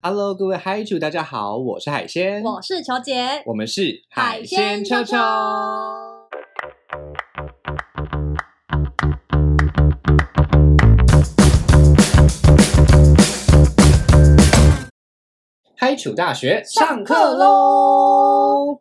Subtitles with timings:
[0.00, 5.16] Hello，各位嗨主，大家好，我是海鲜，我是球姐，我们是海鲜秋秋。
[15.76, 18.80] 嗨主大学上课喽！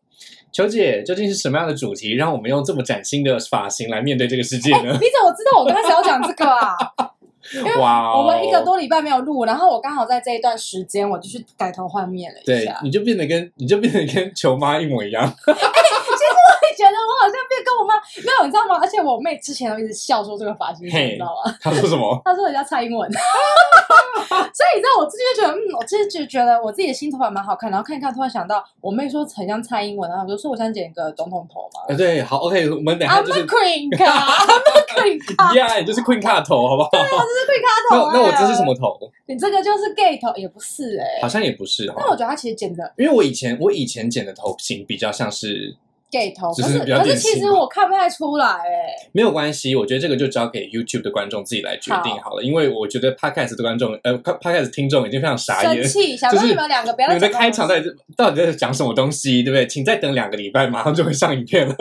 [0.53, 4.91] 球姐，究竟是什么样的主题，让我们用这么崭新的发型来面对这个世界呢？
[5.01, 6.77] 你怎么知道我刚开始要讲这个啊？
[7.53, 15.23] 因为我们一个多礼拜没有录，然后我刚好在这一段时间，我就去改头换面了一对下，，你就变得跟你就变得跟球妈一模一样。
[16.77, 18.77] 觉得我好像变跟我妈没有，你知道吗？
[18.79, 21.51] 而且我妹之前都一直笑说这个发型，嘿你知道吗？
[21.59, 22.05] 她说什么？
[22.23, 23.09] 她说人家蔡英文，
[24.53, 31.85] 所以你知道我自己就觉得，嗯，我自己就觉得我自己的新头发蛮好看，然后看一看，突然想到我妹说很像蔡英文，然后我就说我想剪一个总统头嘛。
[31.89, 36.89] 呃，对，好，OK，我们等一下就 a 是 queen 卡，I'm a queen 卡，呀，你就是 Queen 卡 头，好不好？
[36.91, 37.07] 这是
[37.47, 38.67] queen 卡头、那那我这是什么？
[38.67, 38.99] 么头？
[39.27, 41.95] 你这个就是 gay 头，也不是哎、好像也不是哈。
[41.99, 45.75] 但我觉得他其实剪的因为我以前我以前剪的头型比较像是
[46.09, 55.91] gay 头，只可是可是其实我看不太出来哎、没有关系，我觉得这个就交给 YouTube 的观众自己来决定好了，因为我觉得 Podcast 的观众呃 Podcast 听众已经非常傻眼生。
[55.91, 57.83] 气，想就是说你们两个不要你们的开场到底
[58.15, 59.67] 到底在讲什么东西，对不对？
[59.67, 61.75] 请再等两个礼拜，马上就会上影片了。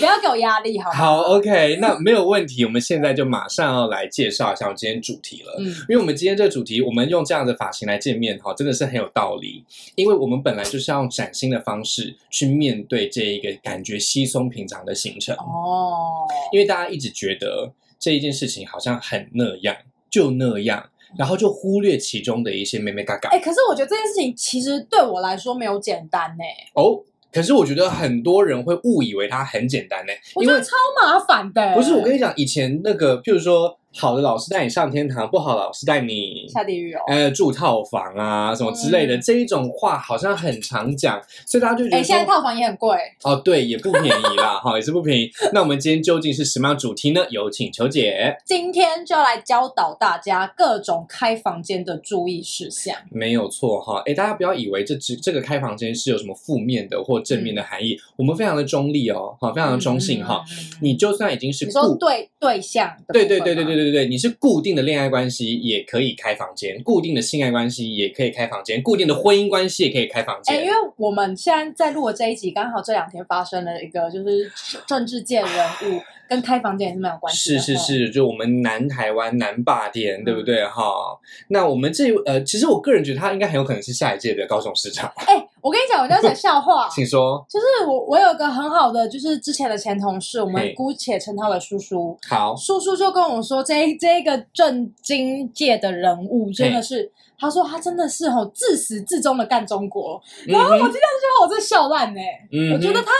[0.00, 0.96] 不要给我压力好吗？
[0.96, 5.56] 好，OK，那没有问题，我们现在就马上要来介绍一下我们今天主题了。
[5.58, 9.62] 嗯，因为我们今天这个主题，我们用这样的发型来见面，哈，真的是很有道理。
[9.96, 19.76] 因为我们本来就是要用崭新的方式去面对这一个感觉稀松平常的行程，哦，因为大家一直觉得这一件事情好像很那样，
[20.08, 23.28] 就那样，然后就忽略其中的一些妹妹嘎嘎。
[23.28, 27.02] 哎、可是我觉得这件事情其实对我来说没有简单呢、哦，
[27.32, 37.00] 可是我觉得很多人会误以为它很简单呢，因为我觉得超麻烦的、不是我跟你讲，以前那个，譬如说，好的老师带你上天堂，不好的老师带你下地狱哦。
[37.08, 45.30] 呃，住套房啊，什么之类的，嗯这一种话好像很常讲，所以大家就觉哎、得说，现在套房也很贵，哦，对，也不便宜啦， 哈，也是不便宜。
[45.52, 47.26] 那我们今天究竟是什么样主题呢？
[47.30, 48.36] 有请球姐。
[48.44, 52.94] 今天就要来教导大家各种开房间的注意事项。
[53.10, 60.44] 没有错哈，哎，大家不要以为这只这个开房间是有什么负面的或正面的含义，我们非常的中立哦，哈，非常的中性哈。
[60.80, 70.64] 你就算已经是你说对对象的对部分吗对对对对对对，你是固定的恋爱关系也可以开房间，固定的性爱关系也可以开房间，固定的婚姻关系也可以开房哎、间。
[70.64, 74.50] 因为我们现在在录的这一集，刚好这两天发生了一个就是
[74.86, 77.60] 政治界人物 跟开房间也是蛮有关系的。
[77.60, 81.18] 是是是，就我们南台湾南霸天，对不嗯对哈？
[81.48, 87.44] 那我们这呃，其实我个人觉得他应该很有可能是下一届的高雄市长，哎、我跟你讲，我要讲笑话， 请说。
[87.48, 92.18] 就是我我有个很好的，就是之前的前同事，我们姑且称他为叔叔。
[92.28, 100.20] 好，叔叔就跟我说，这一这一个政经界的人物真的是，他说他真的是吼自始至终的干中国。
[100.46, 101.00] 然后我听到这句
[101.38, 102.20] 话，我真的笑烂呢、
[102.52, 103.10] 嗯我觉得他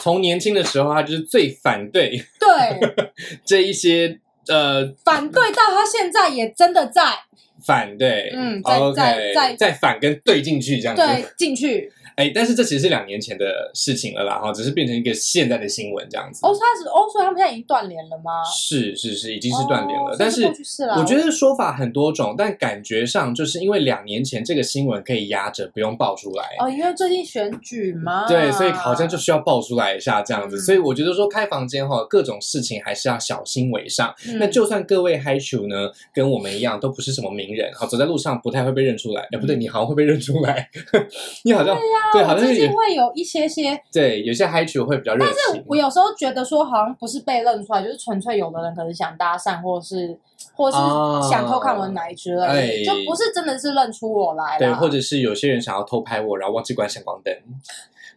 [0.00, 2.80] 从年轻的时候，他就是最反对对
[3.46, 4.18] 这一些
[4.48, 7.02] 呃反对到他现在也真的在
[7.64, 11.02] 反对，嗯再 OK，在在再反跟对进去这样子。
[11.02, 11.90] 对进去。
[12.16, 16.46] 哎，但是这其实是两年前的事情了啦，哈，只是变成一个现在的新闻这样子。
[16.46, 18.42] 哦，他是哦，所以他们现在已经断联了吗？
[18.44, 20.44] 是是是，已经是断联了，哦但是
[20.98, 26.44] 我觉得说法很多种，但感觉上就是因为两年前这个新闻可以压着，不用爆出来。
[26.58, 34.14] 哦，因为最近选举嘛，对，所以好像就需要爆出来一下这样子，嗯所以我觉得说开房间哈，各种事情还是要小心为上。
[34.28, 39.22] 嗯那就算各位嗨球呢，跟我们一样，都不是什么名人，好走在路上不太会被认出来。
[39.32, 40.68] 哎，不对，嗯你好像会被认出来，
[41.44, 41.82] 你好像对，
[42.12, 45.64] 好我像最近会有一些些，对，有些嗨曲会比较热情。
[45.66, 50.18] 我有时候觉得说好像不是被认出来，就是纯粹有的人可能想搭讪，或是
[50.54, 57.34] 或是啊想偷看我的奶之类的，哎就不是真的是认出我来啦对，或者是有些人想要偷拍我，然后忘记关闪光灯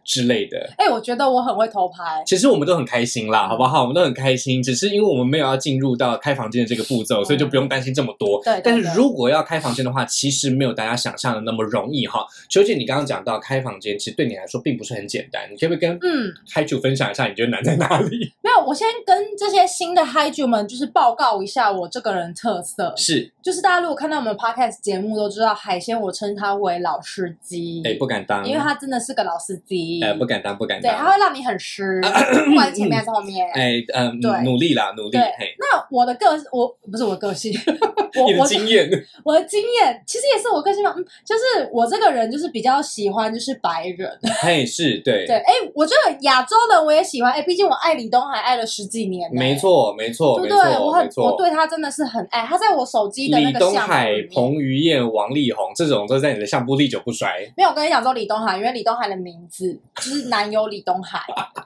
[0.04, 0.70] 之类的。
[0.78, 3.82] 哎、我觉得我很会偷拍，其实我们都很开心啦，嗯好不好？
[3.82, 8.40] 我们都很开心，只是因为我们没有要进入到开房间的这个步骤，所以就不用担心这么多。
[8.40, 12.26] 嗯对对但是对如果要开房间的话，其实没有大家想象的那么容易哈。
[12.48, 18.32] 秋姐，你刚刚讲到开房间，其实对你来说并不是很简单，你可不可以跟嗯，嗨主分享一下，你觉得难在哪里？
[18.40, 30.92] 没有，我先跟这些新的嗨主们就是报告一下我这个人特色，是，就是大家如果看到我们 podcast 节目都知道，海鲜我称他为老司机，哎，不敢当，因为他真的是个老司机，呃不敢当，不敢当。
[30.92, 31.98] 对，他当，会让你很湿，
[32.44, 33.48] 不管是前面还是后面。
[33.54, 34.30] 哎，嗯，对。
[34.44, 37.50] 努力啦，努力，对嘿，那我的个我不是我的个性，
[38.20, 38.86] 我你的我经验，
[39.24, 44.10] 我的经验其实也是我个性嘛，嗯，就是我这个人就是比较喜欢就是白人，
[44.42, 49.56] 嘿，是对， 对，哎，我觉得亚洲人我也喜欢，哎，毕竟我爱李东海爱了十几年，没。
[49.56, 50.74] 错，没错，对不对？
[50.74, 57.50] 错，我很没错，我对他真的是很爱，他在我手机的李东海彭于晏、王力宏这种都在你的相簿历久不衰。
[57.56, 61.20] 没有，我跟你讲说李东海，因为李东海的名字就是男友李东海，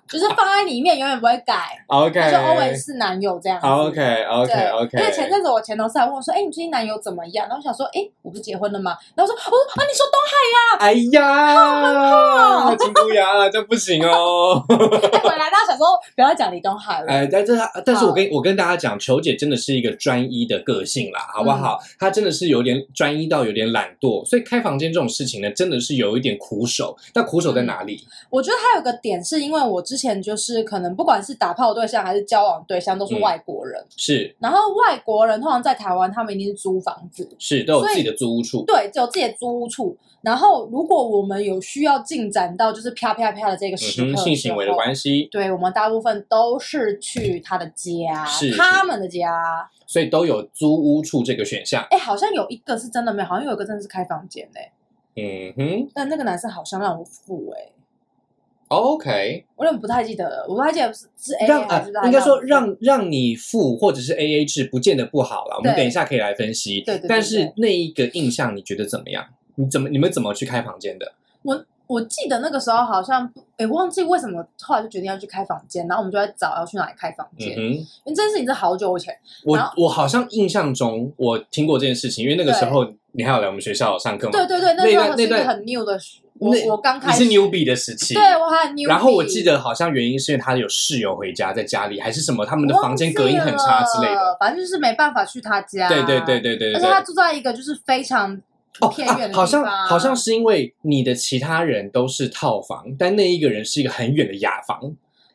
[0.09, 3.67] 就是放在里面永远不会改， OK，他就 always 是男友这样子。
[3.67, 4.99] OK OK OK。
[4.99, 14.63] 因为前阵子我前同事还问我说：“哎、你最近男友怎么样？”然后我想说：“哎、我不是结婚了吗？”然后我说：“哦啊，你说东海呀哎呀， 金箍牙，这不行哦。
[14.69, 17.07] 哎，回来，大家想说不要讲李东海了。
[17.13, 21.79] 哎，但是他但是我跟我跟大家讲，球姐真的是一个专一的个性啦，好不好？
[21.99, 26.97] 他真的是有点专一到有点懒惰，所以开房间这种事情呢，真的是有一点苦手。
[27.15, 28.05] 那苦手在哪里？
[28.31, 38.65] 我觉得还有个点是因为我之前就是可能不管是打炮对象还是交往对象都是嗯外国人，是然后外国人通常在台湾他们一定是租房子，是都有自己的租屋处。
[38.67, 39.97] 对，只有自己的租屋处。
[40.23, 49.69] 然后如果我们有需要进展到就是啪啪啪的这个时刻性行为的关系，对我们大部分都是去他的家，是他们的家。
[49.85, 51.87] 所以都有租屋处这个选项。
[51.91, 54.73] 哎，好像有一个是真的没有，好像有一个真的是开房间哎、
[55.17, 57.73] 嗯哼但那个男生好像让我付哎、
[58.69, 61.47] ，OK，我有点不太记得了，我不太记得是是 A
[62.07, 65.57] 应该说让让你付或者是 A A 制，不见得不好啦。
[65.59, 66.81] 我们等一下可以来分析。
[66.81, 69.27] 对对对但是那一个印象你觉得怎么样？
[69.57, 71.13] 你怎么你们怎么去开房间的？
[71.43, 77.63] 我我记得那个时候好像不，哎，忘记为什么后来就决定要去开房间，然后我们就在找要去哪里开房间，嗯哼。
[77.73, 84.33] 因为这件事情是好久以前，我我好像印象中我听过这件事情，因为那个时候你还有来我们学校上课吗？
[84.33, 96.75] 对对对，那那时段那段候是一个很 new 的时，我那我刚开始你是牛逼的时期，对我还很 new，然后我记得好像原因是因为他有室友回家在家里，还是什么，他们的房间隔音很差之类的。，反正就是没办法去他家，对对对对对对对。
[96.75, 98.41] 而且他住在一个就是非常
[98.81, 104.81] 哦偏远的地方，啊好像好像是因为你的其他人都是套房，但那一个人是一个很远的雅房，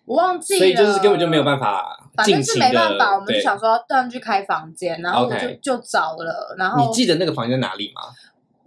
[0.06, 2.58] 我忘记了，所以就是根本就没有办法反正是。
[2.58, 3.42] 没办法，我们就对。
[3.42, 8.02] 想说让去开房间，然后我就就找了，然后你记得那个房间在哪里吗、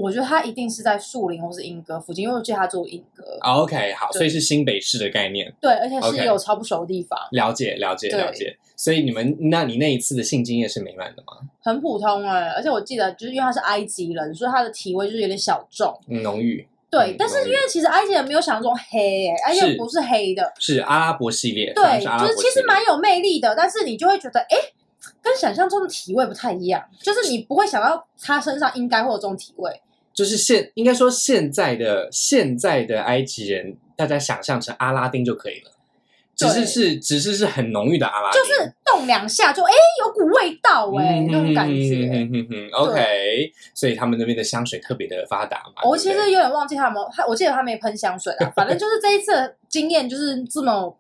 [0.01, 8.57] 我觉得他一定是在树林或是莺歌附近，因为我记得他住莺歌，啊 o k 好，对所以是新北市的概念，对，而且 OK 是有超不熟的地方，了解了解对了解。
[8.77, 11.47] 所以你们，那你那一次的性经验是美满的吗？
[11.63, 16.67] 很普通哎、而且我记得就是因为他是埃及人，所以他的体味就是有点小重，嗯，浓郁。
[16.91, 24.57] 对，嗯但是因为其实埃及人没有想象中黑哎、埃及人是不是黑的，是阿拉伯系列，对，是阿拉伯就是其实蛮有魅力的，但是你就会觉得哎。
[25.23, 29.71] 跟想象中的体味不太一样，就是你不会想到他身上应该会有这种体味，
[30.21, 35.71] 就是现应该说现在的现在的埃及人，大家想象成阿拉丁就可以了，
[36.37, 39.73] 只是是只是是很浓郁的阿拉丁，就是动两下就哎、
[40.05, 42.29] 有股味道哎、那种感觉。
[42.75, 45.89] OK，所以他们那边的香水特别的发达嘛。
[45.89, 50.95] 我其实有点忘记他有没有，他我记得他没喷香水啦，反正就是这一次的经验就是这么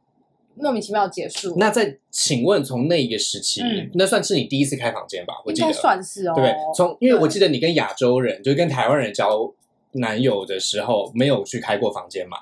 [0.61, 1.55] 莫名其妙结束。
[1.59, 5.35] 那在请问，从那一个时期，嗯那算是你第一次开房间吧？
[5.45, 6.57] 我应该记得，算是哦，对不对？
[6.75, 9.53] 从因为我记得你跟亚洲人，就是跟台湾人交
[9.93, 12.39] 男友的时候，没有去开过房间嘛？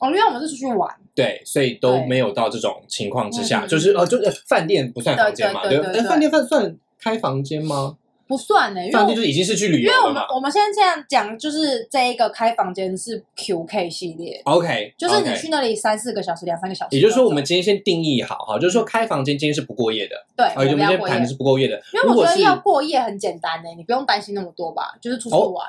[0.00, 7.96] 哦，因为我们是出去玩，对，所以都对没有到这种情况之下，嗯就是哦，就是饭店不算房间嘛，对对对饭店算算开房间吗？
[8.28, 10.26] 不算呢、因为我饭店就已经是去旅因为我们嘛。
[10.34, 18.84] 我们现在这样讲，就是这一个开房间是 QK 系列，OK，就是你 OK 去那里三四个小时、两三个小时，也就是说，我们今天先定义好哈，就是说嗯。
[18.84, 21.80] 开房间今天是不过夜的，对，而且我们今天谈的，是不过夜的。
[21.92, 25.48] 因为我觉得是要过夜很简单呢、你不用担心那么多吧，就是出去哦。
[25.48, 25.66] 玩。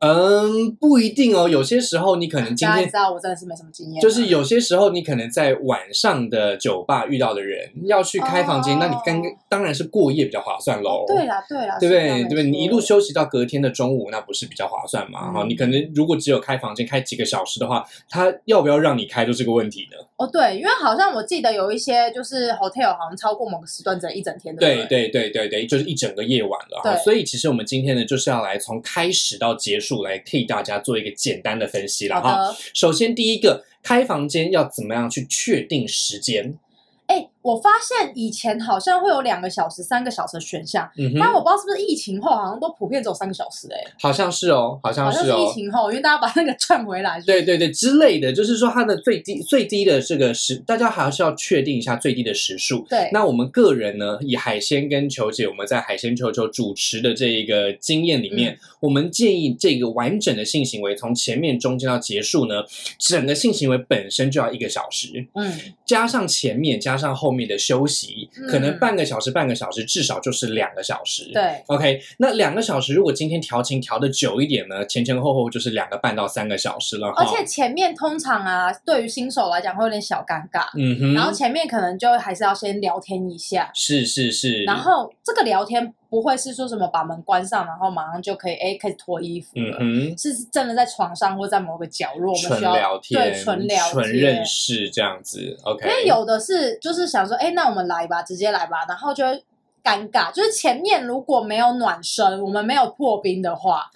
[0.00, 11.02] 嗯，不一定哦，有些时候你可能今天大家知道我真的是没什么经验啊，就是有些时候，你可能在晚上的酒吧遇到的人要去开房间，哦那你刚当然是过夜比较划算喽。
[11.02, 12.00] 哦对啦对啦，对不对？
[12.00, 12.44] 是这样没对不对？
[12.44, 15.32] 你一错路休息到隔天的中午，那不是比较划算吗？
[15.32, 19.96] 哈、嗯你可能如果只有开房间开几个小时的话，他要不要让你开都是个问题呢。
[20.16, 26.92] 哦，对，因为好像我记得有一些就是 hotel 好像超过某个时段整一整天，对不对对对对对，就是一整个夜晚了哈。
[26.94, 32.54] 对所以其实我们今天呢，就是要来从开始到结束来替大家做一个简单的分析了哈。
[32.74, 36.58] 首先第一个，开房间要怎么样去确定时间？
[37.06, 45.50] 哎，我发现以前好像会有两个小时、三个小时的选项，嗯，但我不知道是不是疫情后好像都普遍只有三个小时，哎，好像是哦，好像是疫哦。
[45.54, 52.84] 情后，因为大家把那个赚回来，对对对，之类的，就是说它的最低最低的这个时，大家还是要确定一下最低的时数。
[52.90, 62.56] 对，那我们个人呢，以海鲜跟球姐我们在海鲜球球主持的这一个经验里嗯面，我们建议这个完整的性行为从前面、中间到结束呢，
[62.98, 71.30] 整个性行为本身就要一个小时，嗯，加上前面加上后面的休息，嗯可能半个小时、半个小时，至少就是两个小时。
[71.32, 77.08] 对，OK，那两个小时，如果今天调情调的久一点呢，前前后后就是两个半到三个小时了。
[77.16, 95.86] 而且前面通常啊，对于新手来讲会有点小尴尬，嗯哼，然后前面可能就还是要先聊天一下，是是是，然后这个聊天不会是说什么把门关上，然后马上就可以哎开始脱衣服了，嗯，是真的在床上或在某个角落，我们需要聊天，对纯聊天纯认识这样子，OK。
[95.86, 99.44] 因为有的是就是想说，哎，那我们来吧，直接来吧，然后就会
[99.84, 103.90] 尴尬，就是前面如果没有暖身，我们没有破冰的话，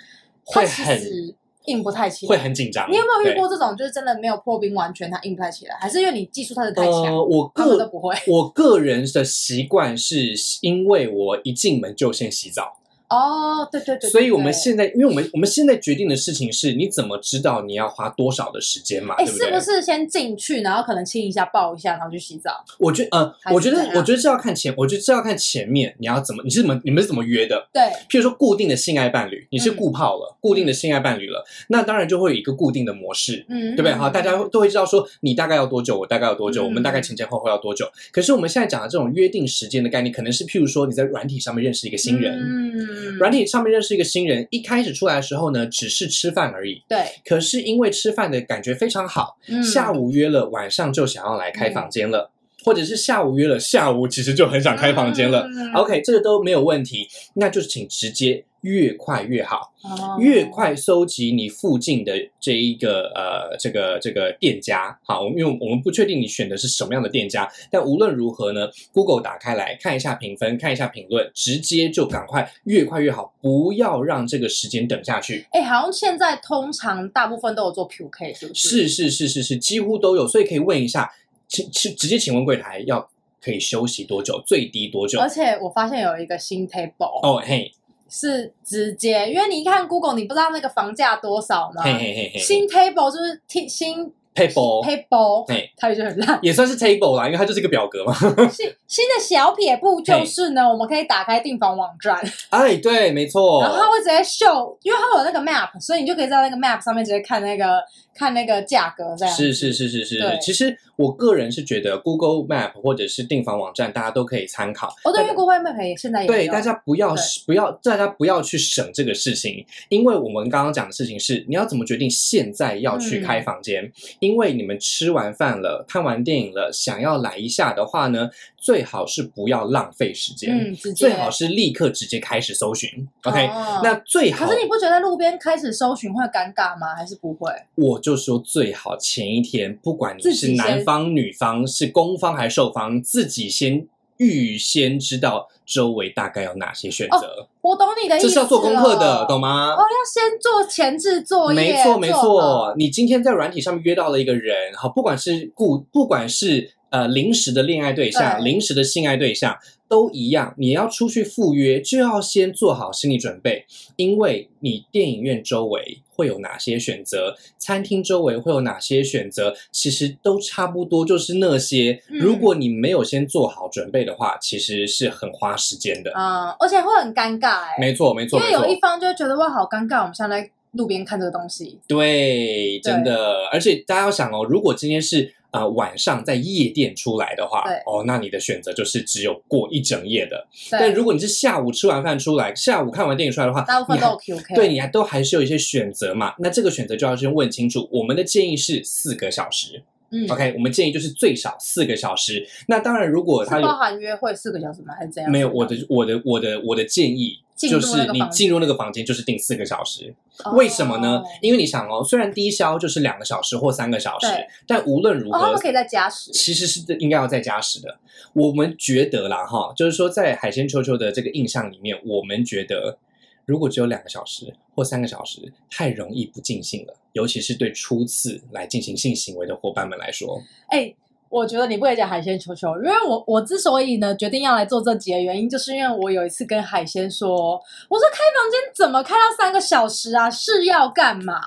[0.44, 1.34] 会很实
[1.66, 2.30] 硬不太起来。
[2.30, 2.90] 会很紧张。
[2.90, 8.14] 你有没有遇过这种，就是真的没有破冰，完全它硬不太起来，还是因为你技术太是太强，呃，我个都不会？
[8.26, 12.78] 我个人的习惯是因为我一进门就先洗澡，
[13.12, 19.14] 哦，对对对对所以我们现在，因为我们我们现在决定的事情是，你怎么知道你要花多少的时间嘛？
[19.16, 19.26] 哎？
[19.26, 22.64] 是不是先进去，然后可能亲一下、抱一下，然后去洗澡？
[22.78, 27.68] 我觉呃还，是我觉得我觉得是要看前，我觉得是要看前面你要怎么，你是怎么你们是怎么约的？
[27.72, 33.44] 对，譬如说固定的性爱伴侣，你是嗯固炮了，固定的性爱伴侣了，那当然就会有一个固定的模式。
[33.48, 33.92] 嗯，对不对？
[33.92, 37.86] 好，大家都会知道说你大概要多久，我大概要多久，嗯我们大概前前后后要多久。
[38.10, 46.82] 可是我们现在讲的这种约定时间的概念，可能是譬如说你在软体上面认识一个新人，嗯，软体上面认识一个新人，一开始出来的时候呢，只是吃饭而已。
[46.88, 49.62] 对，可是因为吃饭的感觉非常好，嗯。
[49.62, 52.31] 下午约了，晚上就想要来开房间了，
[52.64, 55.46] 或者是下午约了，下午其实就很想开房间了。
[55.46, 64.96] 嗯 OK，这个都没有问题，那就请直接越快越好，哦越快收集你附近的这一个呃这个这个店家。
[65.04, 75.46] 好，因为我们不确定你选的是什么样的店家，但无论如何呢，Google 打开来看一下评分，看一下评论，直接就赶快越快越好，不要让这个时间等下去。
[75.52, 78.68] 哎，好像现在通常大部分都有做 QK，是不是？
[78.68, 81.10] 是是是是是，几乎都有，所以可以问一下，
[81.52, 83.06] 请请直接请问柜台要
[83.42, 85.28] 可以休息多久，最低多久而？
[85.28, 87.70] 且我发现有一个新 table，哦嘿
[88.08, 91.82] 是直接，因为你一看 Google，你不知道那个房价多少呢？
[91.82, 96.38] 嘿嘿嘿嘿，新 table 就是新 table table，嘿它语就很烂。
[96.42, 98.14] 也算是 table 啦，因为它就是一个表格嘛。
[98.50, 102.18] 新新的小撇步就是呢，我们可以打开订房网站，
[102.50, 103.70] 哎，对，没错然。
[103.70, 107.82] 后它会直接秀，因为它会有那个 map，所以你就可以在那个 map 上面直接看那个
[108.14, 109.34] 看那个价格这样。
[109.34, 114.88] 是是是是是其实我个人是觉得 Google Map 或者是订房网站，大家都可以参考。
[115.04, 117.14] 哦，对，因为 Google Map 也现在也有对，大家不要
[117.46, 123.90] 不要，大家不要去省这个事情，因为我们刚刚讲的事情是，你要怎么决定现在要去嗯开房间？
[124.22, 132.88] 因为你们吃完饭了，看完电影了，想要来一下的话呢，最好是不要浪费时间，嗯，最好是立刻直接开始搜寻。
[133.24, 136.94] OK，、哦那最好可是你不觉得路边开始搜寻会尴尬吗？
[136.94, 137.50] 还是不会？
[137.74, 143.84] 我就说最好前一天，不管你是男方、女方，是公方还是受方，自己先
[144.18, 149.40] 预先知道周围大概有哪些选择，我懂你的意思，这是要做功课的，懂？
[149.40, 149.72] 吗？
[149.72, 152.74] 哦，要先做前置作业，没错，没错。
[152.76, 159.56] 你今天在软体上面约到了一个人，好，不管是故，不管是呃临时的恋爱对象、对临时的性爱对象，
[159.92, 160.54] 都一样。
[160.56, 172.00] 你要出去赴约，就要先做好心理准备，因为你电影院周围会有哪些选择，餐厅周围会有哪些选择，其实都差不多，就是那些。
[172.10, 176.12] 嗯如果你没有先做好准备的话，其实是很花时间的。
[176.12, 178.78] 啊、而且会很尴尬哎、没错，没错，因为有一。
[178.82, 190.46] 方就会觉得哇好尴尬，我们现在在路边看这个东西，对，真的，而且大家要想哦，如果今天是呃晚上在夜店出来的话，哦，那你的选择就是只有过一整夜的。
[190.70, 196.34] 但，如果你是下午吃完饭出来，下午看完电影出来的话，大部分都有 QK，对你还都还是有一些选择嘛。
[196.38, 197.88] 那这个选择就要先问清楚。
[197.92, 202.46] 我们的建议是四个小时、嗯 o k 我们建议就是最少四个小时。
[202.68, 204.94] 那当然，如果他包含约会四个小时吗？
[204.98, 205.30] 还是怎样？
[205.30, 207.38] 没有我的我的我的我的建议
[207.68, 210.14] 就是你进入那个房间就是定四个小时。
[210.44, 211.22] 哦为什么呢？
[211.40, 214.26] 因为你想哦，虽然低消就是两个小时或三个小时，
[214.66, 217.98] 但无论如何们，可以再加时，其实是应该要再加时的。
[218.32, 222.98] 我们觉得啦，哈，就是说在海鲜球球的这个印象里面，我们觉得
[223.44, 230.42] 如果只有两个小时或三个小时，太容易不尽兴了，尤其是对初次来进行性行为的伙伴们来说。
[230.68, 230.94] 哎。
[231.32, 237.58] 我觉得你不可以讲海鲜球球，因为我我之所以呢决定要来做这集的原因，就是因为我有一次跟海鲜说，
[237.88, 240.30] 我说开房间怎么开到三个小时啊？
[240.30, 241.40] 是要干嘛？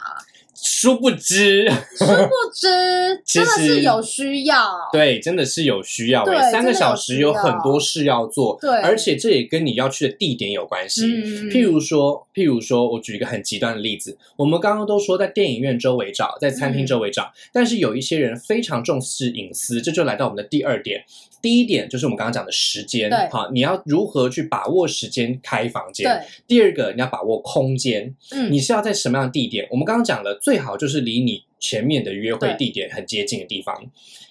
[0.56, 4.72] 殊不知，殊不知其 真的是实有需要。
[4.92, 11.06] 对，真的是有需要对，三个小时有很多事要做，对而且这也跟你要去的地点有关系。
[11.06, 21.04] 嗯譬如说，譬如说，我举一个很极端的例子，我们刚刚都说在电影院周围找，在餐厅周围找，但是有一些人非常重视隐私，这就来到我们的第二点。
[21.46, 23.30] 第一点就是我们刚刚讲的时间，对。
[23.30, 26.10] 好，你要如何去把握时间开房间。
[26.10, 29.68] 对，第二个，你要把握空间，嗯，你是要在什么样的地点？
[29.70, 33.76] 我们刚刚讲了，最好就是离你前面的约会地点很接近的地方。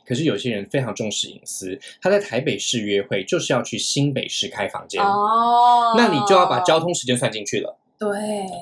[0.04, 8.08] 可是有些人非常重视隐私，他在台北市约会就是要去新北市开房间，哦，那你就要把交通时间算进去了，对。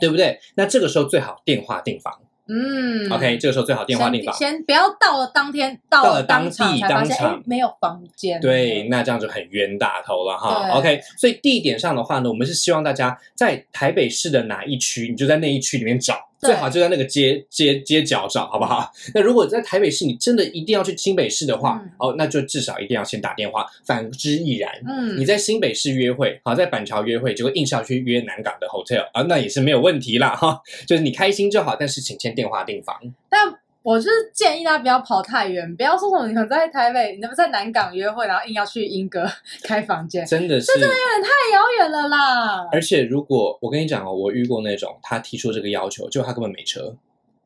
[0.01, 0.39] 对不对？
[0.57, 4.35] 那这个时候最好电话订房、嗯 o k 这个时候最好电话订房。
[4.35, 10.71] 先先不要到了当天到到了当地当场没有房间，对，那这样就很冤大头了哈。
[10.77, 18.91] OK，所以地点上的话呢，我们是希望大家在台北市的哪一区，你就在那一区里面找，对最好就在那个街街街角找，好不好？
[19.15, 23.65] 那如果在台北市，你真的一定要去新北市的话，嗯哦，那就至少一定要先打电话。
[23.85, 24.71] 反之亦然。
[24.87, 30.61] 嗯，你在新北市约会，好，在板桥约会，结果硬是要去约南港的 hotel 啊，那也是没有问题啦哈。
[30.87, 32.97] 就是你开心就好，但是请先电话订房。
[33.31, 33.41] 但
[33.83, 39.27] 我就是建议大家不要跑太远，不要说什么你们在台北，你们在南港约会，然后硬要去英歌
[39.65, 40.67] 开房间，真的是。
[40.67, 42.69] 真的有点，太遥远了啦！
[42.71, 46.97] 而且如果我跟你讲哦，我遇过那种他提出这个要求，结果他根本没车。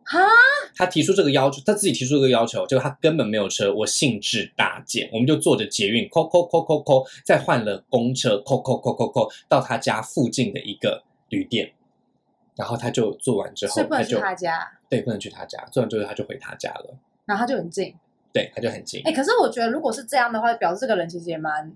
[0.08, 0.20] 哈，
[0.76, 11.72] 他提出这个要求，他自己提出这个要求，结果他根本没有车，我兴致大减，我们就坐着捷运，扣扣扣扣扣，再换了公车，扣扣扣扣扣，到他家附近的一个旅店，
[12.54, 17.94] 然后他就做完之后所以，不能去他就他家，对不能去他家，做完之后他就回他家了，然后他就很近。
[18.32, 21.72] 对，他就很近哎、，可是我觉得如果是这样的话，表示这个人其实也蛮，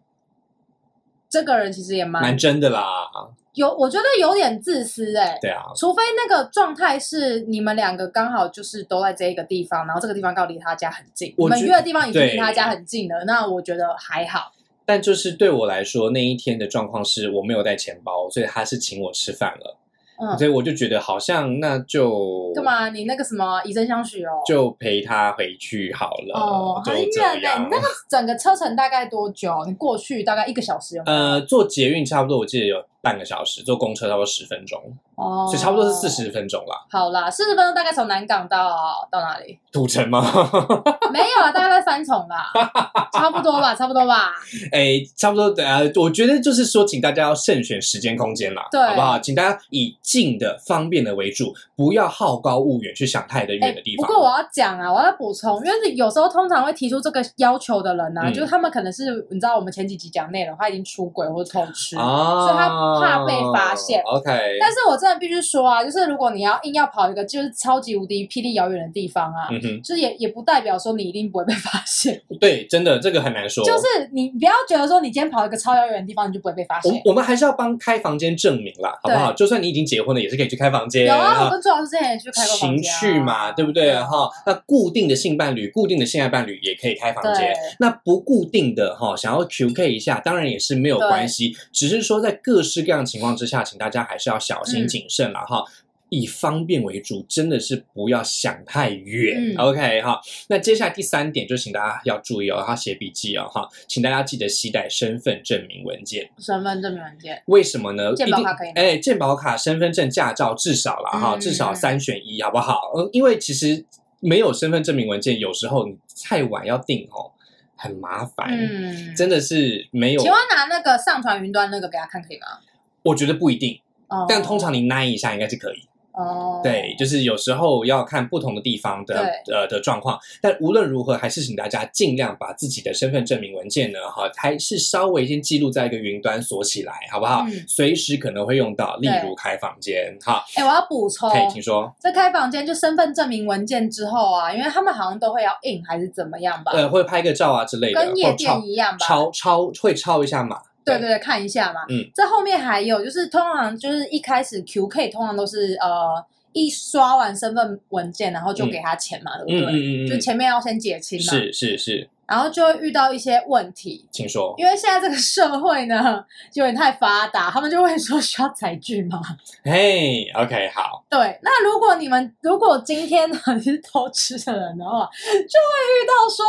[1.28, 3.08] 这个人其实也蛮蛮真的啦，
[3.54, 14.52] 有，我觉得有点自私哎、对啊，除非那个状态是你们两个刚好就是都在这一个地方，然后这个地方刚好离他家很近，你们我觉约的地方已经对离他家很近了，那我觉得还好。
[14.84, 19.78] 但就是对我来说，那一天的状况是我没有带钱包，所以他是请我吃饭了，
[20.20, 22.62] 嗯，所以我就觉得好像那就干？
[22.62, 22.88] 嘛？
[22.90, 24.42] 你那个什么以身相许哦？
[24.46, 27.48] 就陪他回去好了，哦，就很这远呢。
[27.48, 29.64] 样你那个整个车程大概多久？
[29.66, 31.02] 你过去大概一个小时有？
[31.06, 34.80] 呃，坐捷运差不多，我记得有半个小时；坐公车差不多十分钟，
[35.16, 36.10] 哦，所以差不多是四。
[36.20, 36.76] 十分钟啦。
[36.90, 39.58] 好啦，四十分钟大概从南港到到哪里？
[39.72, 40.20] 土城吗？
[41.10, 42.44] 没有啊，大概在三重啦，
[43.14, 44.32] 差不多吧，差不多吧。
[44.70, 45.64] 哎，差不多的。
[45.64, 49.18] 呃，我觉得就是说，请大家要慎选时间空间啦，对好不好？
[49.18, 54.04] 请大家以近的、方便的为主，不要好高骛远，去想太的远的地方。
[54.04, 61.96] 哎不过我要讲啊，我要补充，因为有时候通常会提出这个要求的人呢、啊，嗯就是他们可能是你知道我们前几集讲内容，他已经出轨或者偷吃。
[61.96, 72.20] 啊，所以他怕被发现 OK，但是我真的必须说啊，就是如果你要硬要跑一个就是超级无敌霹雳遥远的地方啊，嗯哼，就是也也不代表说你一定不会被发现。
[72.40, 73.64] 对，真的这个很难说。
[73.64, 76.92] 就是你不要觉得说你今天跑一个超遥远的地方，你就不会被发现。
[76.92, 79.32] 我我们还是要帮开房间证明啦，好不好？
[79.32, 81.06] 就算你已经结婚了，也是可以去开房间。
[81.06, 83.94] 有啊，我跟朱老师之前也去开过房情间、啊，趣嘛，对不对？
[84.00, 87.54] 哈，那固定的性伴侣、固定的性爱伴侣也可以开房间。
[87.78, 95.64] 那不固定的哈，想要 QK 一下，当然也是没有关系，只是说在各式各样的情况之下，请大家还是要小心嗯谨慎了哈。
[96.12, 99.54] 以方便为主，真的是不要想太远。
[99.54, 106.28] 嗯 OK 哈，那接下来第三点就请大家要注意哦，要写笔记哦哈，请大家记得携带身份证明文件。
[106.40, 107.40] 身份证明文件。
[107.46, 108.12] 为什么呢？
[108.16, 112.90] 健保卡可以吗哎，健保卡、身份证、驾照至少了哈，嗯至少三选一，好不好？
[112.96, 113.84] 嗯，因为其实
[114.18, 117.30] 没有身份证明文件，有时候你太晚要订哦，
[117.76, 118.48] 很麻烦。
[118.50, 122.58] 嗯，真的是没有请，问拿那个上传云端那个给他看可以吗？
[123.02, 125.88] 我觉得不一定，哦，但通常你耐一下应该是可以。
[126.12, 129.14] 哦，对，就是有时候要看不同的地方的
[129.46, 137.44] 呃的状况，但无论如何，还是请大家尽量把自己的身份证明文件呢，哈，还是稍微先记录在一个云端锁起来，好不好？
[137.46, 146.72] 嗯随时可能会用到，例如开房间，哈，哎，我要补充可，以听说，在开房间就身份证明文件之后啊，因为他们好像都会要印还是怎么样吧？
[146.72, 149.06] 呃，会拍个照啊之类的，跟夜店一样吧？
[149.06, 151.80] 抄抄会抄一下码，对对对，看一下嘛。
[151.88, 159.72] 嗯，这后面还有就是，通常就是一开始 QK 通常都是呃一刷完身份文件，然后就给他钱嘛，对不对？
[159.72, 169.20] 嗯嗯嗯嗯，就前面要先结清嘛，是是是，然后就会遇到一些问题，请说，因为现在这个社会呢有点太发达，他们就会说需要载具嘛。
[169.64, 176.44] 嘿，OK，好，对，那如果你们如果今天呢你是偷吃的人的话，就会遇到说，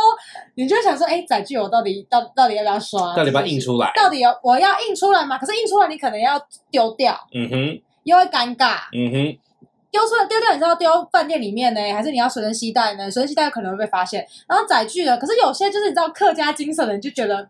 [0.54, 3.14] 你就会想说，哎，载具我到底到到底要不要刷？
[3.14, 3.92] 到底要不要印出来？
[3.94, 5.38] 到底要我要印出来吗？
[5.38, 8.82] 可是印出来你可能要丢掉，嗯哼，又会尴尬。
[8.92, 9.38] 嗯哼，
[9.92, 13.10] 丢出来丢掉，你知道丢饭店里面呢，还是你要随身携带呢？
[13.10, 14.26] 随身携带可能会被发现。
[14.48, 17.46] 然后载具呢，可是有些就是你知道客家精神的人就觉得，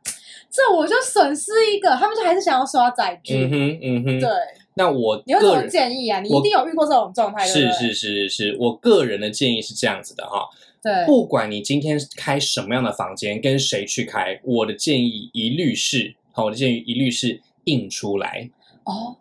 [0.50, 3.46] 这我就损失一个，他们就还是想要刷载具。
[3.46, 4.28] 嗯哼，嗯哼，对，
[4.74, 6.18] 那我你有什么建议啊？
[6.18, 7.46] 你一定有遇过这种状态？
[7.46, 10.48] 是是是是，我个人的建议是这样子的哈，
[10.82, 18.50] 对，不管你今天开什么样的房间，跟谁去开，我的建议一律是，好，我的建议一律是印出来。
[18.84, 19.16] 哦，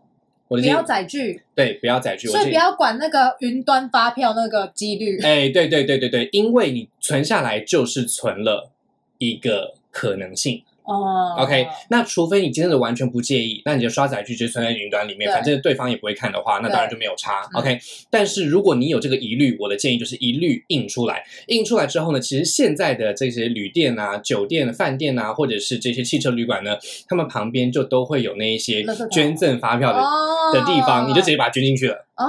[0.59, 5.21] 不要载具，对不要载具，所以不要管那个云端发票那个几率。
[5.21, 8.69] 哎，对对对对对，因为你存下来就是存了
[9.17, 10.61] 一个可能性。
[10.91, 11.35] 哦。
[11.39, 17.41] OK，那除非你真的完全不介意，那你就刷载具就存在云端里面，反正对方也不会看的话，那当然就没有差。
[17.53, 17.61] 嗯。
[17.61, 21.23] OK，但是如果你有这个疑虑，我的建议就是一律印出来。
[21.47, 26.77] 印出来之后呢，其实现在的这些旅店啊、酒店、饭店啊，或者是这些汽车旅馆呢，
[27.07, 30.53] 他们旁边就都会有那一些捐赠发票的、哦。
[30.53, 31.95] 的地方，你就直接把它捐进去了。
[32.17, 32.25] 哦，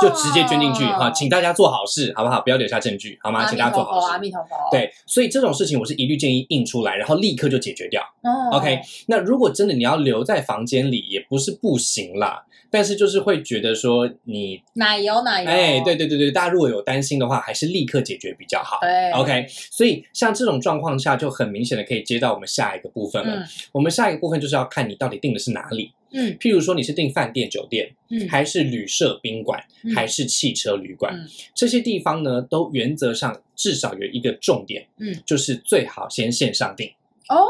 [0.00, 2.40] 就直接捐进去哈，请大家做好事，好不好？
[2.40, 3.46] 不要留下证据，好吗？
[3.46, 4.12] 请大家做，好事。
[4.12, 8.02] 阿弥陀佛。，对，所以这种事情我是一律建议印出来，然后立刻就解决掉。
[8.22, 18.78] 哦 OK，那如果真的你要留在房间里，也不是不行啦，但是就是会觉得说你，奶油奶油，哎，对对对对，大家如果有担心的话，还是立刻解决比较好。
[18.80, 23.36] 对 OK，所以像这种状况下，就很明显的可以接到我们下一个部分了。
[23.36, 36.88] 嗯我们下一个部分就是要看你到底定的是哪里，嗯譬如说你是订饭店、酒店，嗯，还是旅社宾馆，嗯还是汽车旅馆，嗯这些地方呢，都原则上至少有一个重点，嗯，就是最好先线上订。
[37.28, 37.46] 哦，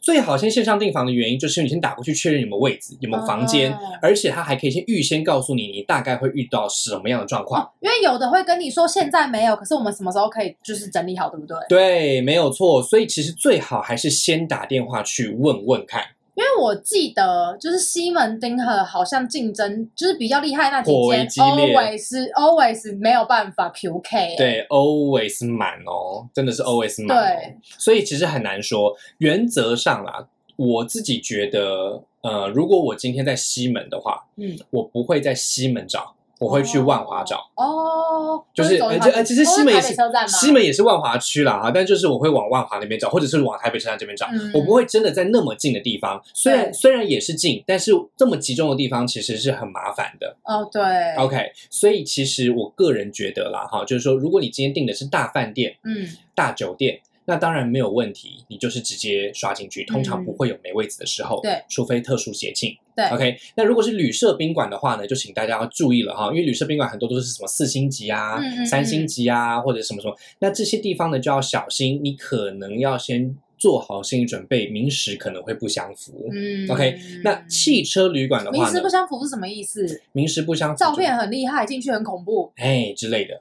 [0.00, 7.62] 最好先线上订房的原因，就是你先打过去确认有没有位置，有没有房间，哦而且他还可以先预先告诉你，你大概会遇到什么样的状况。
[7.62, 11.56] 哦，因为有的会跟你说现在没有，可是我们什么时候可以就是整理好，对不对？
[11.68, 12.82] 对，没有错。
[12.82, 16.02] 所以其实最好还是先打电话去问问看，
[16.40, 27.20] 因为我记得就是西门町和好像竞争就是比较厉害那几颇为间激烈，always always 没有办法 PK，，对，always 满哦，真的是 always 满、哦。
[27.20, 28.96] 对，所以其实很难说。
[29.18, 30.26] 原则上啦，
[30.56, 37.48] 我自己觉得，呃，如果我今天在西门的话，嗯，我不会在西门找，我会去万华找。
[37.54, 39.94] 哦，就是呃其实哦西门也是？
[40.26, 46.20] 西门也是万华区啦哈，但就是我会往万华那边找，或者是往台北车站这边找，嗯我不会真的在那么近的地方。
[46.34, 50.34] 虽然虽然也是近，但是这么集中的地方其实是很麻烦的。
[50.44, 50.82] 哦，对
[51.16, 57.00] OK，所以其实我个人觉得啦哈，就是说，如果你今天订的是大饭店、嗯，大酒店。
[57.30, 62.76] 那当然没有问题，你就是直接刷进去，通常嗯不会有没位子的时候，对，除非特殊节庆。
[62.96, 76.28] 对 OK，那如果是旅社宾馆的话呢，就请大家要注意了哈，因为旅社宾馆很多都是什么四星级啊、嗯嗯嗯三星级啊，或者什么什么，那这些地方呢就要小心，你可能要先做好心理准备，名时可能会不相符。
[76.32, 80.02] 嗯 OK，那汽车旅馆的话呢名实不，相符是什么意思？
[80.12, 82.52] 名时不相符，照片很厉害，进去很恐怖。
[82.56, 83.40] 哎之类的，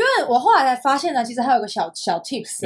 [0.00, 2.62] 因为我后来才发现呢，其实还有个小小 tips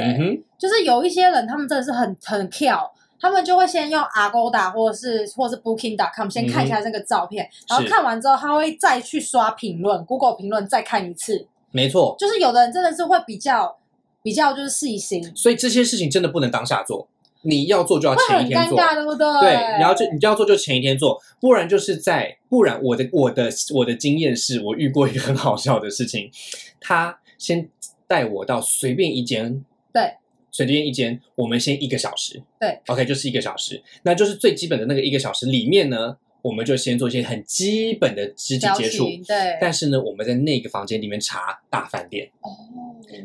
[0.57, 11.45] 就是有一些人他们真的是很很跳，他们就会先用 Agoda 或者是或者是 Booking.com 先看一下那个照片，然后看完之后他会再去刷评论，Google 评论再看一次。
[11.71, 12.15] 没错。
[12.17, 13.75] 就是有的人真的是会比较
[14.23, 17.05] 比较就是细心，所以这些事情真的不能当下做，
[17.41, 18.77] 你要做就要前一天做。
[18.77, 19.27] 对不对？
[19.41, 26.31] 对，你要就你就要做，就前一天做，不然就是在不然我的我的我的经验是我遇过一个很好笑的事情，
[26.79, 27.69] 他先
[28.07, 30.15] 带我到随便一间，对，
[30.51, 39.05] 随便一间，我们先一个小时，对，OK，就是一个小时，那就是最基本的那个一个小时里面呢，我们就先做一些很基本的肢体接触。
[39.25, 42.49] 对，但是呢，我们在那个房间里面查大饭店，哦。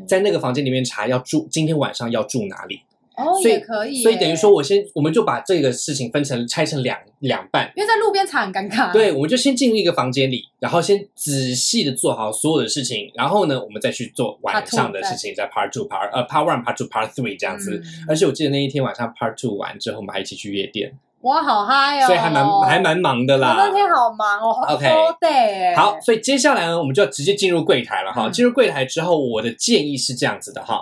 [0.07, 2.81] 在那个房间里面查要住今天晚上要住哪里，
[3.17, 17.81] 哦所以也可以，所以等于说我先我们就把这个事情分成拆成两两半，因为在路边查很尴尬，对，我们就先进入一个房间里，然后先仔细的做好所有的事情，然后呢，我们再去做晚上的事情，在 Part Two、Part 呃 Part One、Part Two、Part Three 这样子。
[17.83, 18.05] 嗯。
[18.07, 23.55] 而且我记得那一天晚上 Part Two 完之后，我们还一起去夜店，哇，好嗨哦，所以还蛮还蛮忙的我啦。
[23.57, 24.55] 那天好忙哦。
[24.69, 28.27] OK 好，所以接下来呢，我们就要直接进入柜台了哈。
[28.27, 28.31] 嗯。
[28.31, 30.81] 进入柜台之后，我的建议是这样子的哈，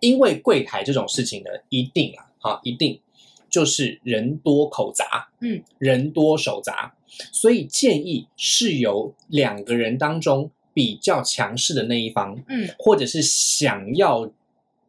[0.00, 3.00] 因为柜台这种事情呢，一定啊，哈，一定
[3.48, 6.94] 就是人多口杂，嗯，人多手杂，
[7.32, 14.30] 所以建议是由两个人当中比较强势的那一方，嗯，或者是想要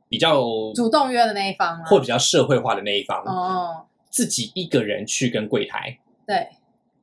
[0.10, 0.42] 比较
[0.74, 6.48] 主动约的那一方啊，或比较社会化的那一方，哦，自己一个人去跟柜台对，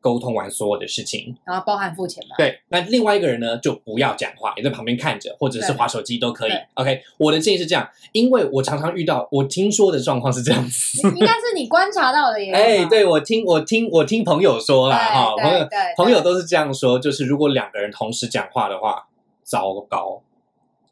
[0.05, 1.35] 沟通完所有的事情。
[1.47, 5.77] 然后包含付钱嘛，对，那另外一个人呢，就不要讲话，也在旁边看着，或者是对。
[5.77, 6.53] 划手机都可以。
[6.75, 11.01] OK，我的建议是这样，因为我常常遇到，我听说的状况是这样子。
[11.09, 19.09] 应该是你观察到的耶， 哎，对我听我听我听朋友说啦，哈，朋友朋友都是这样说，就是如果两个人同时讲话的话，
[19.43, 20.23] 糟糕，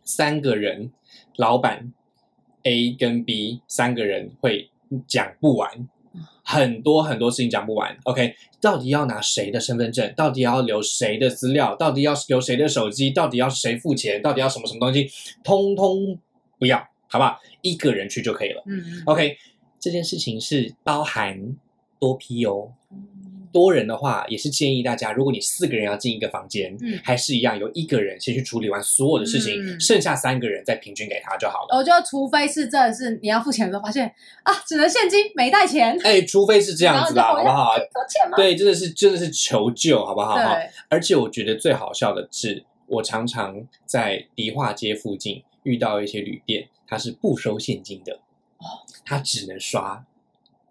[0.05, 0.90] 三个人，
[1.37, 1.92] 老板
[2.64, 4.70] A 跟 B 三个人会
[5.07, 5.88] 讲不完，
[6.42, 7.96] 很多很多事情讲不完。
[8.05, 10.12] OK，到底要拿谁的身份证？
[10.16, 11.75] 到底要留谁的资料？
[11.77, 13.11] 到底要留谁的手机？
[13.11, 14.20] 到底要谁付钱？
[14.20, 15.09] 到底要什么什么东西？
[15.44, 16.18] 通通
[16.59, 17.38] 不要，好不好？
[17.61, 18.62] 一个人去就可以了。
[18.66, 19.37] 嗯嗯 OK，
[19.79, 21.57] 这件事情是包含
[21.98, 22.72] 多批哦。
[23.53, 31.77] 嗯多人的话，也是建议大家，如果你四个人要进一个房间，嗯还是一样由一个人先去处理完所有的事情，嗯剩下三个人再平均给他就好了。
[31.77, 34.07] 我觉得除非是真的是你要付钱的时候发现
[34.43, 37.75] 啊，只能现金没带钱，哎，除非是这样子啦，好不好？
[38.37, 40.37] 对，真的是真的是求救，好不好？
[40.88, 48.15] 而且我觉得最好笑的是，我常常在迪化街附近遇到一些旅店，它是不收现金的，
[48.59, 50.05] 哦它只能刷，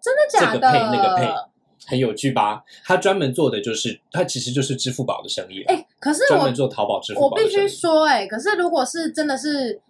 [0.02, 0.58] 真的假的？
[0.58, 1.51] 这个配那个配
[1.86, 2.62] 很有趣吧？
[2.84, 7.80] 他专门做的就是，他其实就是支付宝的生意，哎、可是专我门做淘宝支付我必须宝的生意。
[7.80, 9.80] 说、哎，可是如果是真的是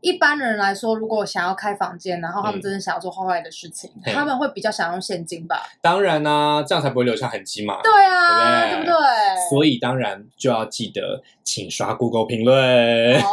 [0.00, 5.62] 一般人来说，如果想要开房间，然后他们嗯真的想要做坏坏的事情，嘿他们会比较想用现金吧？
[5.80, 7.80] 当然啦、这样才不会留下痕迹嘛。
[7.82, 9.48] 对啊，对不对不对？
[9.50, 13.16] 所以当然就要记得，请刷 Google 评论。
[13.20, 13.24] 哦，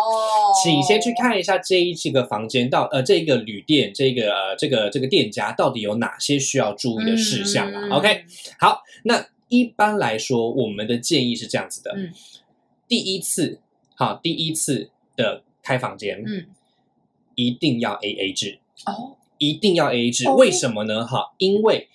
[0.61, 7.81] 请先去看一下这一这个房间到呃这一个旅店这个呃这个这个店家到底有哪些需要注意的事项啊。
[7.83, 8.25] 嗯 OK，
[8.59, 12.11] 好，那一般来说我们的建议是这样子的，嗯。
[12.87, 13.59] 第一次
[13.95, 16.45] 好第一次的开房间，嗯，
[17.35, 20.35] 一定要 A A 制，哦，一定要 A A 制，哦。
[20.35, 21.05] 为什么呢？
[21.05, 21.87] 哈，因为。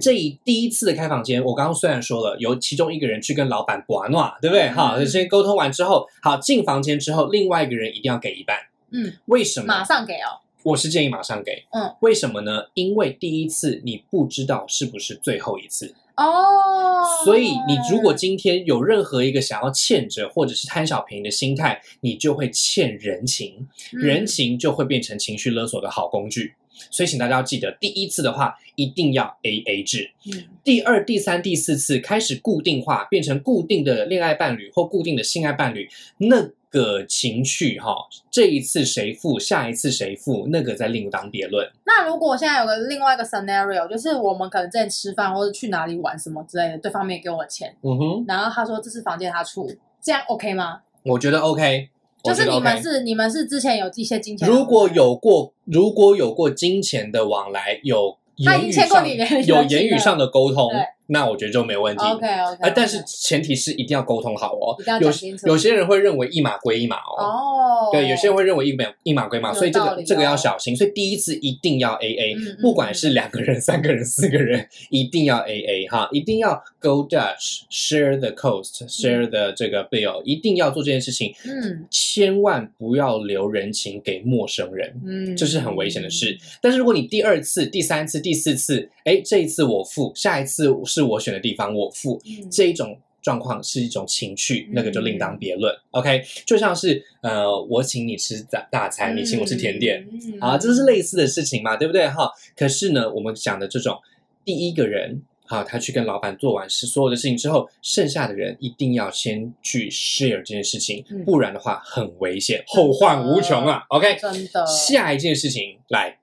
[0.00, 4.68] 这一第一次的开房间，我刚刚虽然说了，由其中一个人去跟老板玩诺，对不对？
[4.68, 8.56] 嗯好，先沟通完之后，好进房间之后，另外一个人一定要给一半。
[8.90, 9.66] 嗯，为什么？
[9.66, 11.64] 马上给哦，我是建议马上给。
[11.70, 12.64] 嗯，为什么呢？
[12.74, 26.54] 因为第一次你不知道是不是最后一次，哦，所以你如果今天有任何一个想要欠着或者是贪小便宜的心态，你就会欠人情，嗯人情就会变成情绪勒索的好工具。
[26.90, 37.94] 所以，请大家要记得，第一次的话一定要 A A 制，嗯第二、第三、第四次开始固定化，变成固定的恋爱伴侣或固定的性爱伴侣，那个情绪哈，
[38.30, 41.70] 这一次谁付，下一次谁付，那个再另当别论。
[41.84, 49.70] 那如果现在有个另外一个 scenario，就是我们可能之前吃饭或者去哪里玩什么之类的，对方没给我钱，嗯哼，然后他说这是房间他出，
[50.02, 50.80] 这样 OK 吗？
[51.04, 51.90] 我觉得 OK，
[52.24, 52.82] 就是你们。
[52.82, 62.02] 是你们是之前有一些金钱，如果有过，如果有过金钱的往来，有他已经言语上欠过有言语上的沟通对，那我觉得就没问题。
[62.04, 64.76] OK OK，呃，但是前提是一定要沟通好哦。
[65.00, 65.10] 有
[65.46, 67.22] 有些人会认为一码归一码哦。
[67.22, 70.74] 哦，对，有些人会认为一码一码归码，所以这个这个要哦小心。
[70.74, 85.00] 所以第一次一定要 A A，嗯嗯不管是两个人、三个人、四个人，一定要 A A 哈，一定要 Go Dutch share the cost share the 这个 bill，一定要做这件事情，嗯千万不要留人情给陌生人。
[85.04, 86.38] 嗯，这是很危险的事。
[86.62, 95.74] 但是如果你第二次、第三次、第四次，哎，这一次我付，下一次是我选的地方我付，嗯这一种状况是一种情趣，那个就另嗯当别论。
[95.92, 102.08] OK，就像是呃，我请你吃大大餐，你请我吃甜点，嗯啊，这是类似的事情嘛，对不对？
[102.08, 103.98] 哈，可是呢，我们讲的这种
[104.44, 105.22] 第一个人。
[105.46, 113.84] 好，他去跟老板做完事所有的事情之后，剩下的人一定要先去 share 这件事情，嗯不然的话很危险，后患无穷啊。
[113.90, 114.64] OK，真的。
[114.64, 116.18] 下一件事情来，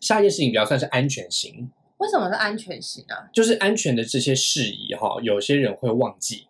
[0.00, 3.28] 下一件事情比较算是安全型，为什么是安全型啊？
[3.32, 6.46] 就是安全的这些事宜哈，有些人会忘记。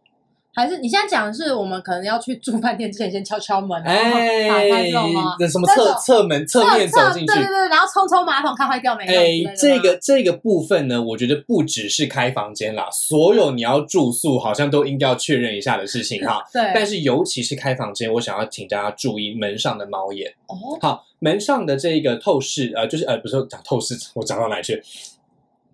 [0.56, 5.34] 还是你现在讲的是我们可能要去住饭店之前先敲敲门，然后哎打开这种吗？
[5.40, 7.34] 那什么侧侧门侧面走进去对。
[7.34, 9.04] 对对，然后冲冲马桶看坏掉没？
[9.04, 16.40] 哎，这个这个部分呢，我觉得不只是开房间啦，所有你要住宿好像都应该要确认一下的事情哈。
[16.54, 20.32] 对，但是尤其是开房间，我想要请大家注意门上的猫眼。
[20.46, 24.80] 哦，好，门上的这个透视，呃，就是呃，不是说讲透视，我讲到哪去？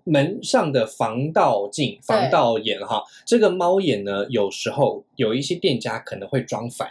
[0.05, 6.91] 门上的防盗镜、防盗眼哈，这个猫眼呢，有时候有一些店家可能会装反，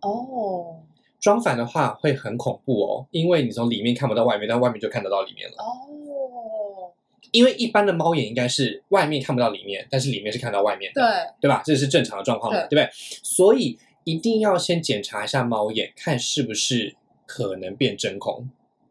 [0.00, 0.80] 哦
[1.18, 5.56] 装反的话会很恐怖哦，因为你从里面看不到外面，但外面就看得到里面了。
[5.58, 6.92] 哦，
[7.32, 11.62] 因为一般的猫眼应该是外面看不到里面，但是里面是看到外面的，对，对吧？
[11.64, 12.88] 这是正常的状况嘛，对不对？
[12.92, 16.94] 所以一定要先检查一下猫眼，看是不是
[17.26, 18.48] 可能变真空。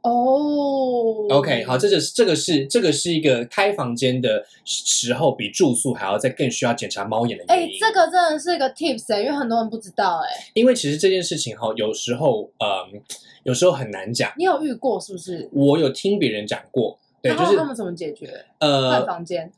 [0.07, 13.01] 哦 OK，好，这就是这个是这个是一个开房间的时候比住宿还要再更需要检查猫眼的哎原因。，这个真的是一个 tips 哎，因为很多人不知道哎，因为其实这件事情哈，有时候嗯，
[13.43, 14.31] 有时候很难讲。
[14.37, 15.49] 你有遇过是不是？
[15.51, 18.45] 我有听别人讲过，对，就是他们怎么解决？
[18.59, 19.51] 呃换呃，房间？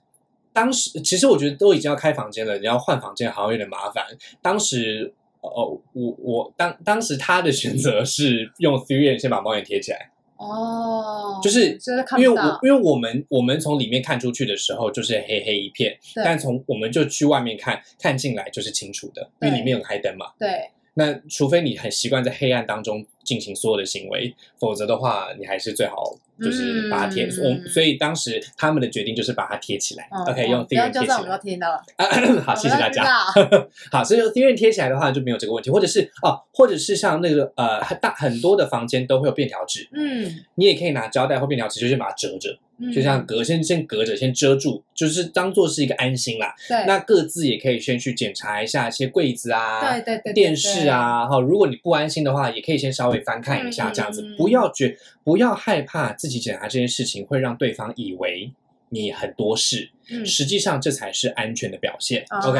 [0.54, 4.06] 当时其实我觉得都已经要开房间了，你要换房间好像有点麻烦。
[4.42, 5.50] 当时呃，
[5.94, 11.78] 我我当当时他的选择是用 three N 先把猫眼贴起来，哦，就是
[12.18, 20.28] 因为，我因为我们我们从里面看出去的时候就是黑黑一片，但从我们就去外面看看进来就是清楚的，因为里面有开灯嘛。
[20.40, 27.26] 对，那除非你很习惯在黑暗当中进行所有的行为，否则的话，你还是最好就是把它贴。
[27.26, 31.38] 嗯我所以当时他们的决定就是把它贴起来、嗯 o k 用不要 Theorem 贴起来，我。
[31.38, 31.84] 听到了。
[32.42, 33.04] 好，谢谢大家。
[33.92, 46.54] 好，所以用 Theorem 贴起来的话就没有这个问题，或者是哦，或者是像那个呃很大很多的房间都会有便条纸，嗯，你也可以拿胶带或便条纸，就是把它折着，嗯就像隔先先隔着先遮住，就是当做是一个安心啦。
[46.68, 58.52] 对，那各自也可以先去检查一下一些柜子啊，对对对对电视啊，哈，如果你不安心的话，也可以先稍微翻看一下，嗯这样子不要觉不要害怕自己检查这件事情会让对方以为
[58.90, 62.24] 你很多事，嗯实际上这才是安全的表现。
[62.30, 62.60] 哦 OK，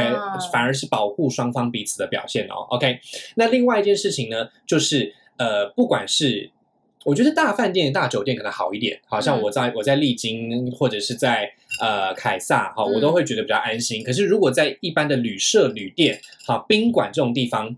[0.52, 2.66] 反而是保护双方彼此的表现哦。
[2.72, 3.00] OK，
[3.36, 6.50] 那另外一件事情呢，就是呃，不管是
[7.08, 9.42] 我觉得大饭店、大酒店可能好一点，好像嗯。
[9.44, 14.04] 我在、我在丽晶或者是在呃凯撒哈，嗯我都会觉得比较安心。
[14.04, 17.78] 可是如果在一般的旅社、旅店、哈宾馆这种地方，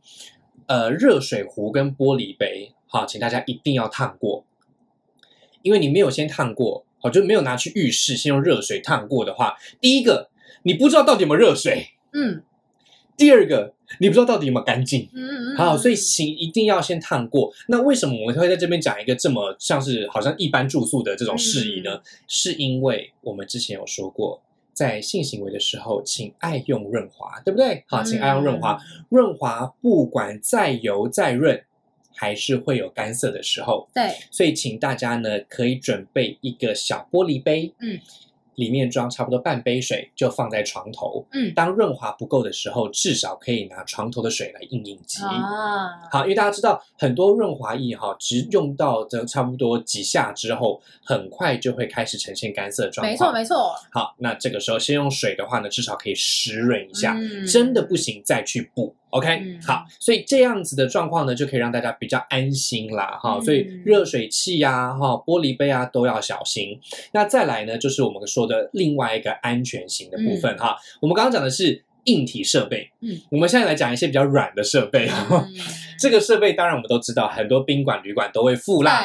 [0.66, 4.44] 呃，热水壶跟玻璃杯，好，请大家一定要烫过，
[5.62, 10.32] 因为你没有先烫过，好，就没有拿去浴室先用热水烫过的话，第一个
[10.64, 12.42] 你不知道到底有没有热水，嗯
[13.20, 15.08] 第二个你不知道到底有没有干净。
[15.14, 17.54] 嗯嗯嗯，好，所以请一定要先烫过。
[17.68, 21.96] 那为什么我们会在这边讲一个这么像是好像一般住宿的这种事宜呢？
[21.96, 24.42] 嗯是因为我们之前有说过，
[24.74, 27.84] 在性行为的时候，请爱用润滑，对不对？
[27.88, 28.80] 好，请爱用润滑。
[28.82, 31.62] 嗯润滑不管再油再润，
[32.16, 33.90] 还是会有干涩的时候。
[33.94, 38.00] 对，所以请大家呢可以准备一个小玻璃杯，嗯，
[38.60, 41.26] 里面装差不多半杯水，就放在床头。
[41.32, 45.24] 嗯当润滑不够的时候，至少可以拿床头的水来应应急。
[45.24, 53.12] 啊，好，因为大家知道很多润滑液哈，只用到这差不多几下之后，很快就会开始呈现干涩的状况。
[53.12, 57.16] 没错没错，好，那这个时候先用水的话呢，至少可以湿润一下。
[57.18, 66.80] 嗯真的不行再去补，OK？、嗯好，所以这样子的状况呢，就可以让大家比较安心啦，哈、嗯所以热水器呀、哈、玻璃杯啊都要小心。
[67.12, 70.76] 那再来呢，就是我们说的另外一个安全型的部分、哈。
[71.02, 75.10] 我们刚刚讲的是硬体设备，嗯，我们现在来讲一些比较软的设备。
[75.32, 75.48] 嗯
[76.00, 79.02] 这个设备当然我们都知道，很多宾馆、旅馆都会附啦。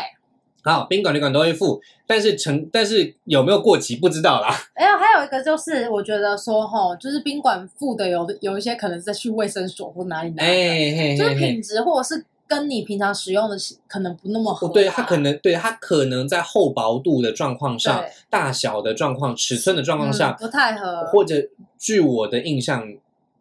[0.64, 4.48] 对，好，宾馆、旅馆都会付，但是成但是有没有过期不知道啦。
[4.74, 21.37] 哎呀，还有一个就是，我觉得说哈，就是宾馆付的有的有一些可能是去卫生所或哪里拿的，哎嘿就是嘿嘿品质或者是跟你平常使用的是可能不那么合、哦，对，它可能对它可能在厚薄度的状况上、大小的状况、尺寸的状况嗯上，不太合，或者
[21.79, 22.87] 据我的印象，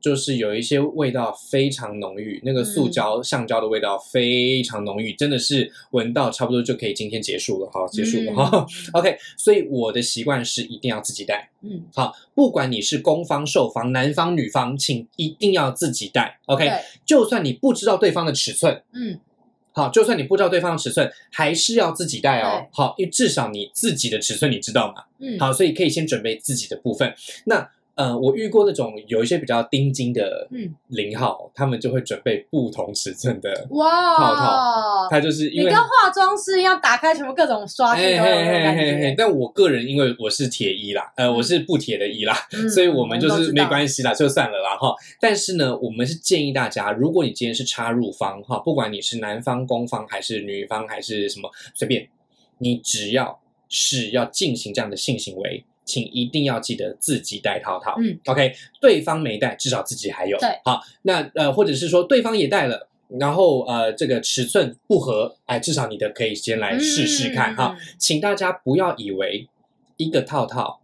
[0.04, 8.68] 就是有一些味道非常浓郁，那个塑胶、嗯橡胶的味道非常浓郁，真的是闻到差不多就可以今天结束了哈，结束了嗯哈。
[9.00, 11.50] OK，所以我的习惯是一定要自己带。
[11.62, 16.38] 嗯，好，不管你是攻方、受方、男方、女方，请一定要自己带。
[16.48, 16.70] OK，
[17.06, 18.84] 就算你不知道对方的尺寸。
[18.92, 19.18] 嗯，
[19.72, 22.68] 好，就算你不知道对方的尺寸，还是要自己带哦。
[22.74, 25.06] 好，因为至少你自己的尺寸你知道嘛。
[25.20, 27.16] 嗯，好，所以可以先准备自己的部分。
[27.46, 43.64] 那呃，我遇过那种有一些比较钉金的嗯零号，他们就会准备不同尺寸的，哇，套套它就是因为你跟化妆师一样，打开全部各种刷子都有嘿嘿嘿嘿但我个人因为我是铁一啦，呃，嗯我是不铁的一啦，嗯所以我们就是没。
[43.74, 44.94] 关系啦，就算了啦哈。
[45.22, 52.08] 但是呢，我们是建议大家，如果你今天是插入方哈，不管你是男方、公方还是女方还是什么，随便，
[52.58, 57.96] 你只要是要进行这样的性行为，请一定要记得自己带套套。
[58.00, 60.38] 嗯，OK，对方没带，至少自己还有。
[60.40, 62.88] 对，好，那呃，或者是说对方也带了。
[63.20, 67.76] 然后呃，这个尺寸不合，哎，至少你的可以先来试试看哈。
[67.78, 69.48] 嗯请大家不要以为
[69.98, 70.82] 一个套套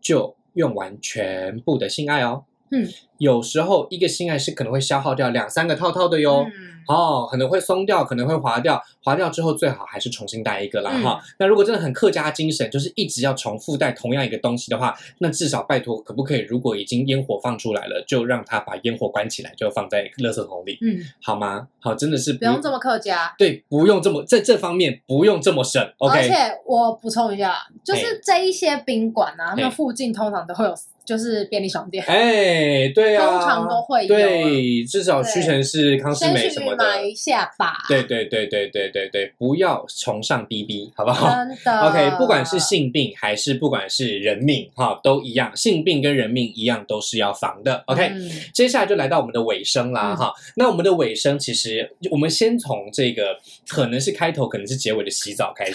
[0.00, 2.44] 就用完全部的性爱哦。
[2.72, 6.44] 嗯，有时候一个心爱是可能会消耗掉两三个套套的哟。
[6.46, 16.40] 嗯哦，可能会松掉，可能会滑掉，滑掉之后最好还是重新带一个啦嗯哈、那如果真的很客家精神，就是一直要重复带同样一个东西的话，那至少拜托，可不可以？
[16.40, 21.68] 如果已经烟火放出来了，就让他把烟火关起来，就放在垃圾桶里，嗯，好吗？
[21.78, 23.32] 好，真的是不用这么客家。
[23.38, 26.18] 对，不用这么在这方面不用这么省，OK？
[26.18, 26.34] 而且
[26.66, 27.54] 我补充一下，
[27.84, 30.74] 就是这一些宾馆啊，他们附近通常都会有，
[31.04, 37.76] 就是便利商店，哎，对啊，通常都会有对，至少屈臣氏、康士先去美什么的，买一下吧。
[37.88, 41.28] 对对对对对对对，不要崇尚 BB，好不好？
[41.34, 41.80] 真的。
[41.80, 47.82] OK，不管是性病还是不管是人命，哈，都一样，性病跟人命一样都是要防的。
[47.86, 53.36] OK，、嗯接下来就来到我们的尾声啦，嗯哈、那我们的尾声其实我们先从这个
[53.68, 55.72] 可能是开头，可能是结尾的洗澡开始。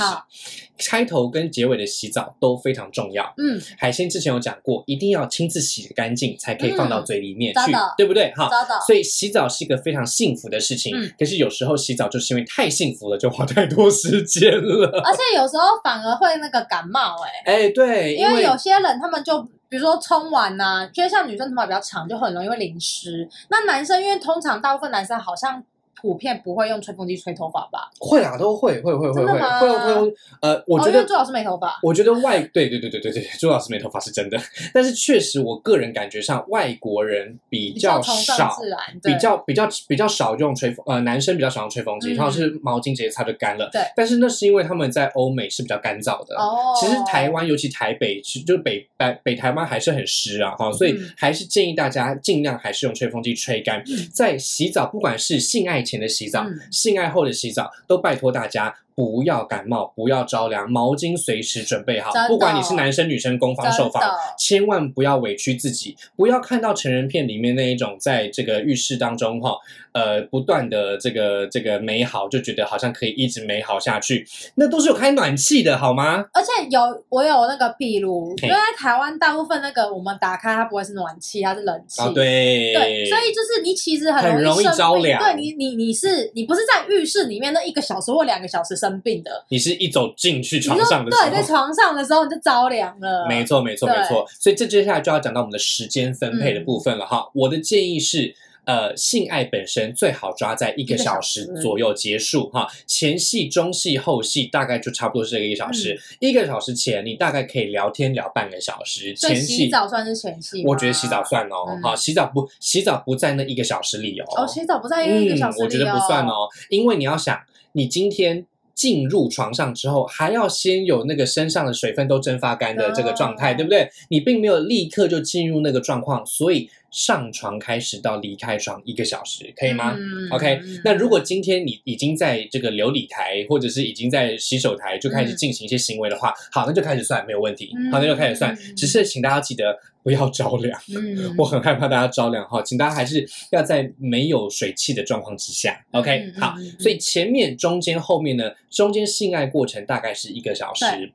[0.80, 3.34] 好开头跟结尾的洗澡都非常重要。
[3.38, 8.32] 嗯，海鲜之前有讲过，一定要要亲自洗干净才可以放到嘴里面去，嗯对不对？
[8.36, 8.48] 哈，
[8.86, 10.96] 所以洗澡是一个非常幸福的事情。
[10.96, 15.02] 嗯可是有时候洗澡就是因为太幸福了，就花太多时间了。
[15.04, 17.16] 而且有时候反而会那个感冒、
[17.46, 19.48] 哎，哎，对，因为有些人他们就。
[19.70, 23.28] 比如说冲完呐、因为像女生头发比较长，就很容易会淋湿。
[23.50, 25.62] 那男生因为通常大部分男生好像
[26.02, 27.90] 普遍不会用吹风机吹头发吧？
[28.00, 30.14] 会啊，都会会会会会会会会。
[30.42, 31.80] 呃，我哦，觉得朱老师没头发。
[31.84, 34.38] 我觉得外对对对对对对，朱老师没头发是真的，
[34.74, 38.58] 但是确实我个人感觉上外国人比比较少。
[39.04, 43.70] 比较比较比较少用吹风，呃，男生比较少用吹风机，嗯通常是毛巾直接擦就干了。
[43.72, 46.36] 对但是那是因为他们在欧美是比较干燥的。
[46.36, 46.74] 哦。
[46.80, 53.80] 其实台湾，尤其台北，是就是北北北台湾还是很湿啊，哈，所以嗯还是建议大家尽量还是用吹风机吹干。
[53.88, 56.60] 嗯在洗澡，不管是性爱前的洗澡、嗯。
[56.72, 62.12] 性爱后的洗澡，都拜托大家不要感冒，不要着凉，毛巾随时准备好。
[62.28, 64.02] 不管你是男生女生，攻防受防，
[64.40, 69.56] 千万不要委屈自己，不要看到成人片里面那一种在这个浴室当中哈，
[69.92, 74.26] 呃，不断的这个这个美好，就觉得好像可以一直美好下去，
[74.56, 76.26] 那都是有开暖气的好吗？
[76.34, 82.02] 而且有我有那个壁炉，因为在台湾大部分那个我们打开它不会是暖气，它是冷气。
[82.02, 91.44] 啊，对对，所以就是你其实很容易着凉对你，你你是你不是在浴室里面那一个小时或两个小时生病的，你是一走进去床上的时候对，在。
[91.44, 93.26] 床上的时候你就着凉了。
[93.28, 94.26] 没错，没错，没错。
[94.40, 97.30] 所以这接下来就要讲到我们的时间分配的部分了哈。
[97.34, 98.36] 我的建议是。
[98.68, 105.98] 呃，性爱本身最好抓在一个小时左右结束哈，前戏、中戏、后戏大概就差不多是这个一小时。
[106.20, 109.14] 一个小时前，你大概可以聊天聊半个小时。
[109.14, 114.26] 前戏，洗澡算是前戏我觉得洗澡算哦，嗯哈，洗澡不洗澡不在那一个小时里哦。
[114.36, 116.26] 哦，洗澡不在一个小时里、嗯，我觉得不算。
[116.26, 117.40] 哦，因为你要想，
[117.72, 118.46] 你今天
[118.78, 123.90] 进入床上之后，还要先有那个身上的水分都蒸发干的这个状态，哦对不对？
[124.10, 129.96] 你并没有立刻就进入那个状况，所以上床开始到离开床一个小时，可以吗？
[129.96, 137.72] 嗯 OK，那如果今天你已经在这个琉璃台，或者是已经在洗手台就开始进行一些行为的话，好，那就开始算，没有问题。
[137.78, 138.52] 嗯好，那就开始算。
[138.56, 140.82] 嗯只是请大家记得不要着凉。
[140.88, 151.14] 嗯我很害怕大家着凉哈，请大家还是要在没有水汽的状况之下，OK，、好所以前面、中间、后面呢，中间性爱过程大概是一个小时对。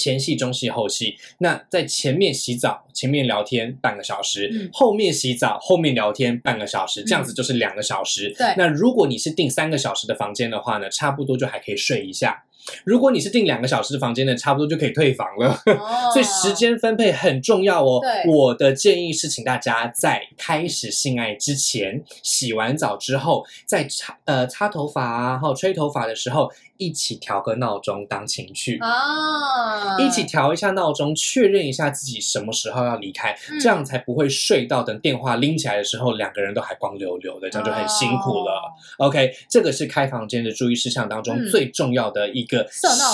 [0.00, 8.34] 前戏、中戏、后戏，那在前面洗澡、前面聊天半个小时，嗯后面洗澡、后面聊天半个小时，这样子就是两个小时。
[8.38, 12.44] 对那如果你是订三个小时的房间的话呢，差不多就还可以睡一下。
[12.84, 15.60] 如果你是订两个小时的房间呢，差不多就可以退房了。
[15.66, 18.00] 哦 所以时间分配很重要哦。
[18.02, 28.78] 对我的建议是，请大家在开始性爱之前，洗完澡之后，在擦呃擦头发啊，还有吹头发的时候，一起调个闹钟当情趣。
[28.80, 38.52] 啊，一起调一下闹钟，确认一下自己什么时候要离开，嗯这样才不会睡到等电话拎起来的时候，两个人都还光溜溜的，这样就很辛苦了。
[38.98, 42.66] 哦 OK，这个是开房间的注意事项当中嗯最重要的一个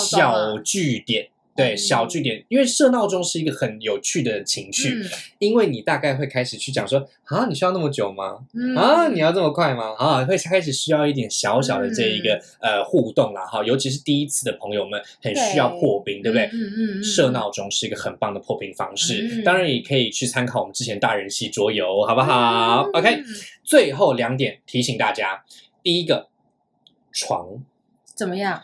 [0.09, 1.27] 小据点。
[1.57, 5.03] 对，嗯小据点，因为设闹钟是一个很有趣的情绪，嗯
[5.39, 8.37] 因为你大概会开始去讲说啊，你需要那么久吗？
[8.53, 9.95] 嗯啊，你要这么快吗？
[9.97, 16.45] 啊，会开始需要一点小小的这一个、呃互动啦，哈，尤其是第一次的朋友们很需要破冰，对不对？
[16.45, 23.23] 嗯嗯嗯嗯设闹钟是一个很棒的破冰方式，嗯当然也可以去参考我们之前大人系桌游，好不好、嗯 o k
[23.63, 25.43] 最后两点提醒大家：
[25.81, 26.27] 第一个，
[27.11, 27.63] 床、
[28.15, 28.63] 怎么样？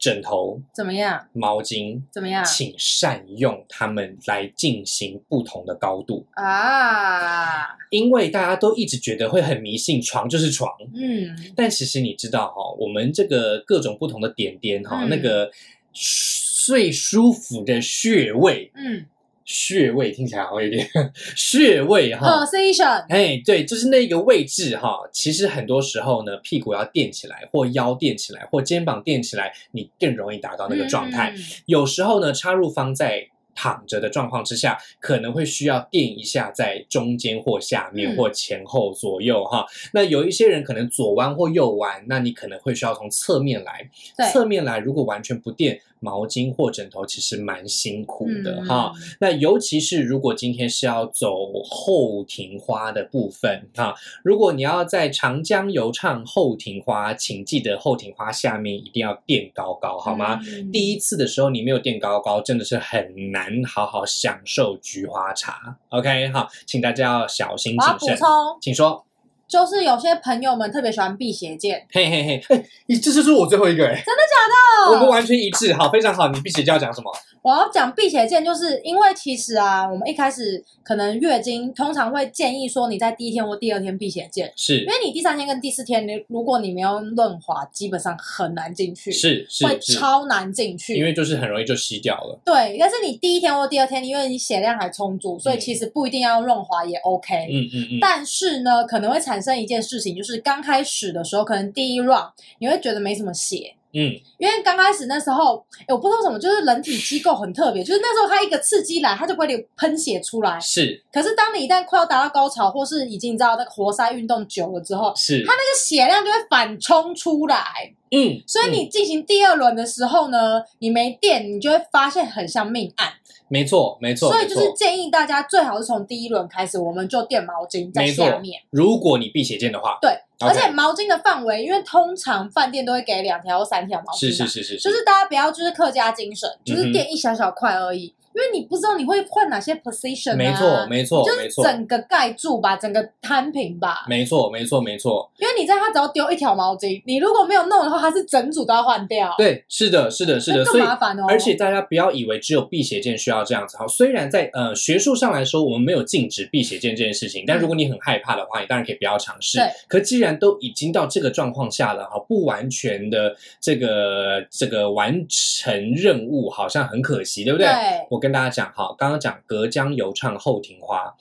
[0.00, 1.28] 枕头、怎么样？
[1.34, 2.42] 毛巾，怎么样？
[2.44, 15.08] 请善用它们来进行不同的高度，啊，因为大家都一直觉得会很迷信，床就是床，嗯，但其实你知道哈、我们这个各种不同的点点哈、嗯。
[15.10, 15.50] 那个
[15.92, 19.04] 最舒服的穴位，嗯
[19.52, 20.88] 穴位听起来好像有点
[21.34, 22.24] 穴位哈。
[22.44, 25.00] ，position，哎，对，就是那个位置哈。
[25.12, 31.34] 其实很多时候呢，屁股要垫起来，或腰垫起来，或肩膀垫起来，你更容易达到那个状态。
[31.36, 39.66] 嗯有时候呢，插入方在躺着的状况之下，可能会需要垫一下在中间或下面、嗯或前后左右哈。
[39.92, 43.90] 那有一些人可能左弯或右弯，那你可能会需要从侧面来。
[44.16, 48.92] 对侧面来如果完全不垫毛巾或枕头，其实蛮辛苦的嗯哈。
[49.20, 53.94] 那尤其是如果今天是要走后庭花的部分哈，
[54.24, 60.40] 如果你要在长江游唱后庭花，请记得后庭花下面一定要垫高高，好吗？？
[60.42, 65.76] 嗯第一次的时候你没有垫高高，真的是很难好好享受菊花茶。
[65.90, 68.16] OK，好，请大家要小心我要谨慎。
[68.16, 69.04] 补充，请说。
[69.50, 74.92] 就是有些朋友们特别喜欢辟邪剑，嘿嘿嘿，哎，你这就是我最后一个哎，真的假的？
[74.94, 76.28] 我们完全一致，好，非常好。
[76.28, 77.10] 你辟邪剑要讲什么？
[77.42, 92.38] 我要讲辟邪剑，就是因为其实啊，我们一开始可能月经通常会建议说你在第一天或第二天辟邪剑，是因为你第三天跟第四天，你如果你没有润滑，基本上很难进去，是是会超难进去，因为就是很容易就吸掉了。
[92.44, 97.48] 对，但是你第一天或第二天，因为你血量还充足，所以其实不一定要润滑也 OK。
[97.50, 97.98] 嗯嗯嗯。
[98.00, 103.74] 但是呢，可能会产生一件事情，就是刚开始的时候，可能第一 round 你会觉得没什么血。
[103.92, 110.60] 嗯，因为刚开始那时候，我不知道什么，就是人体机构很特别，就是那时候它一个刺激来，它就不会喷血出来。
[110.60, 117.92] 是，可是当你一旦快要达到高潮，或是已经你知道那个活塞运动久了之后，是它那个血量就会反冲出来。
[118.12, 123.14] 嗯，所以你进行第二轮的时候呢，你没电，你就会发现很像命案。
[123.50, 124.30] 没错，没错。
[124.32, 128.62] 所以就是建议大家最好是从第一轮开始，我们就垫毛巾在下面。
[128.70, 138.14] 如果你辟邪剑的话，对，而且毛巾的范围，因为通常饭店都会给两条或三条毛巾，是是是是，就是大家不要就是客家精神，就是垫一小小块而已。
[138.40, 144.06] 因为你不知道你会换哪些 position，没错没错，就是整个盖住吧，整个摊平吧。
[144.08, 145.30] 没错没错没错。
[145.38, 149.34] 因为你在它只要丢一条毛巾，你如果没有弄的话，它是整组都要换掉。
[149.36, 151.26] 对，是的，是的，是的，更麻烦哦。
[151.28, 153.86] 而且大家不要以为只有辟邪剑需要这样子哈。
[153.86, 159.58] 虽然在呃学术上来说，我们没有禁止辟邪剑这件事情，但如果你很害怕的话，你当然可以不要尝试。
[159.58, 159.68] 对。
[159.88, 167.66] 可既然都已经到这个状况下了哈，不完全的这个这个完成任务，好像很可惜，对不对？
[167.66, 168.06] 对。
[168.10, 168.94] 我跟大家讲哈。
[168.98, 171.14] 刚刚讲隔江犹唱后庭花，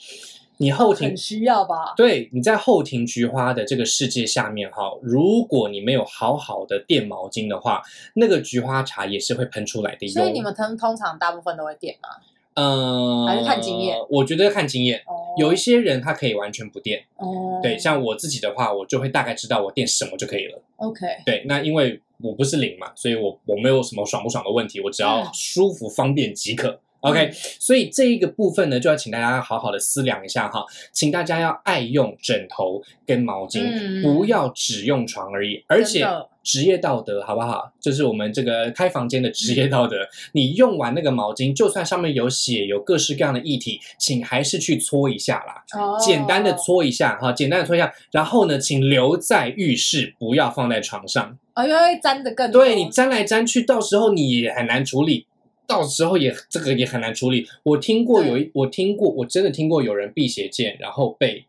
[0.58, 1.94] 你后庭很需要吧？
[1.96, 7.82] 对，你在后庭菊花的这个世界下面哈，如果你没有好好的垫毛巾的话，
[8.16, 10.08] 那个菊花茶也是会喷出来的。
[10.08, 12.10] 所以你们通通常大部分都会垫吗？
[12.56, 13.98] 嗯，还是看经验？
[14.10, 15.02] 我觉得看经验。
[15.38, 17.06] 有一些人他可以完全不垫。
[17.16, 20.62] 哦，对，像我自己的话，我就会大概知道我垫什么就可以了。
[20.76, 26.82] OK，对，那因为我不是零嘛，所以我我没有什么爽不爽的问题，我只要舒服方便即可。
[27.02, 36.06] OK，所以这一个部分呢，就要请大家好好的思量一下哈，请大家要爱用枕头跟毛巾，不要只用床而已，而且
[36.44, 37.72] 职业道德好不好？
[37.80, 39.98] 就是我们这个开房间的职业道德，
[40.34, 45.64] 你用完那个毛巾，就算上面有血，有各式各样的液体，请还是去搓一下啦，
[46.00, 55.28] 简单的搓一下哈，简单的搓一下，然后呢，请留在浴室，不要放在床上，哦，因为粘的更多，对你粘来粘去，到时候你也很难处理。
[55.70, 57.48] 到时候也这个也很难处理。
[57.62, 61.46] 我听过有一，我听过，我真的听过有人辟邪剑，然后被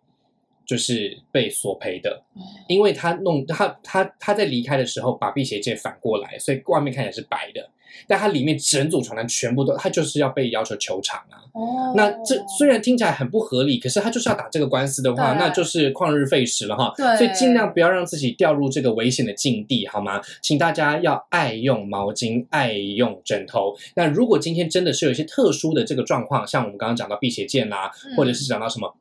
[0.66, 2.22] 就是被索赔的，
[2.68, 7.70] 因为他弄他他他在离开的时候把辟邪剑反过来，所以外面看起来是白的。
[8.06, 11.40] 但它里面整组床单全部都，它就是要被要求求偿啊。
[11.52, 16.94] 哦，那这虽然听起来很不合理，可是他就是要打这个官司的话，那就是旷日费时了哈。
[16.96, 20.20] 对，所以尽量不要让自己掉入这个危险的境地，好吗？
[20.40, 23.74] 请大家要爱用毛巾，爱用枕头。
[23.96, 28.94] 那如果今天真的是有一些特殊的这个状况，像我们刚刚讲到辟邪剑啦，或者是讲到什么，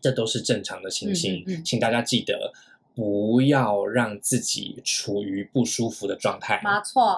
[0.00, 1.44] 这都是正常的情形。
[1.64, 2.52] 请大家记得
[2.96, 6.60] 不要让自己处于不舒服的状态。
[6.64, 7.16] 没错。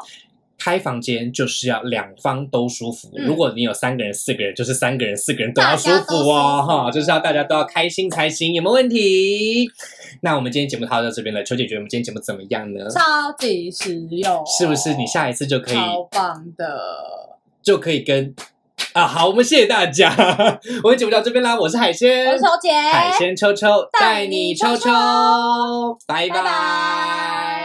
[0.59, 3.11] 开房间就是要两方都舒服。
[3.15, 9.69] 如果你有三个人、四个人，就是三个人、四个人都要舒服哦，哈，就是要大家都要开心才行，有没有问题？
[10.21, 12.89] 那我们今天节目到这边了，秋姐觉得我们今天节目怎么样呢？
[12.89, 14.95] 超级实用，是不是？
[14.95, 16.81] 你下一次就可以超棒的，
[17.63, 18.35] 就可以跟
[18.93, 20.15] 啊，好，我们谢谢大家，
[20.85, 24.89] 我们节目到这边啦，我是海鲜，我是秋姐，海鲜秋秋带你秋秋，
[26.07, 27.64] 拜拜。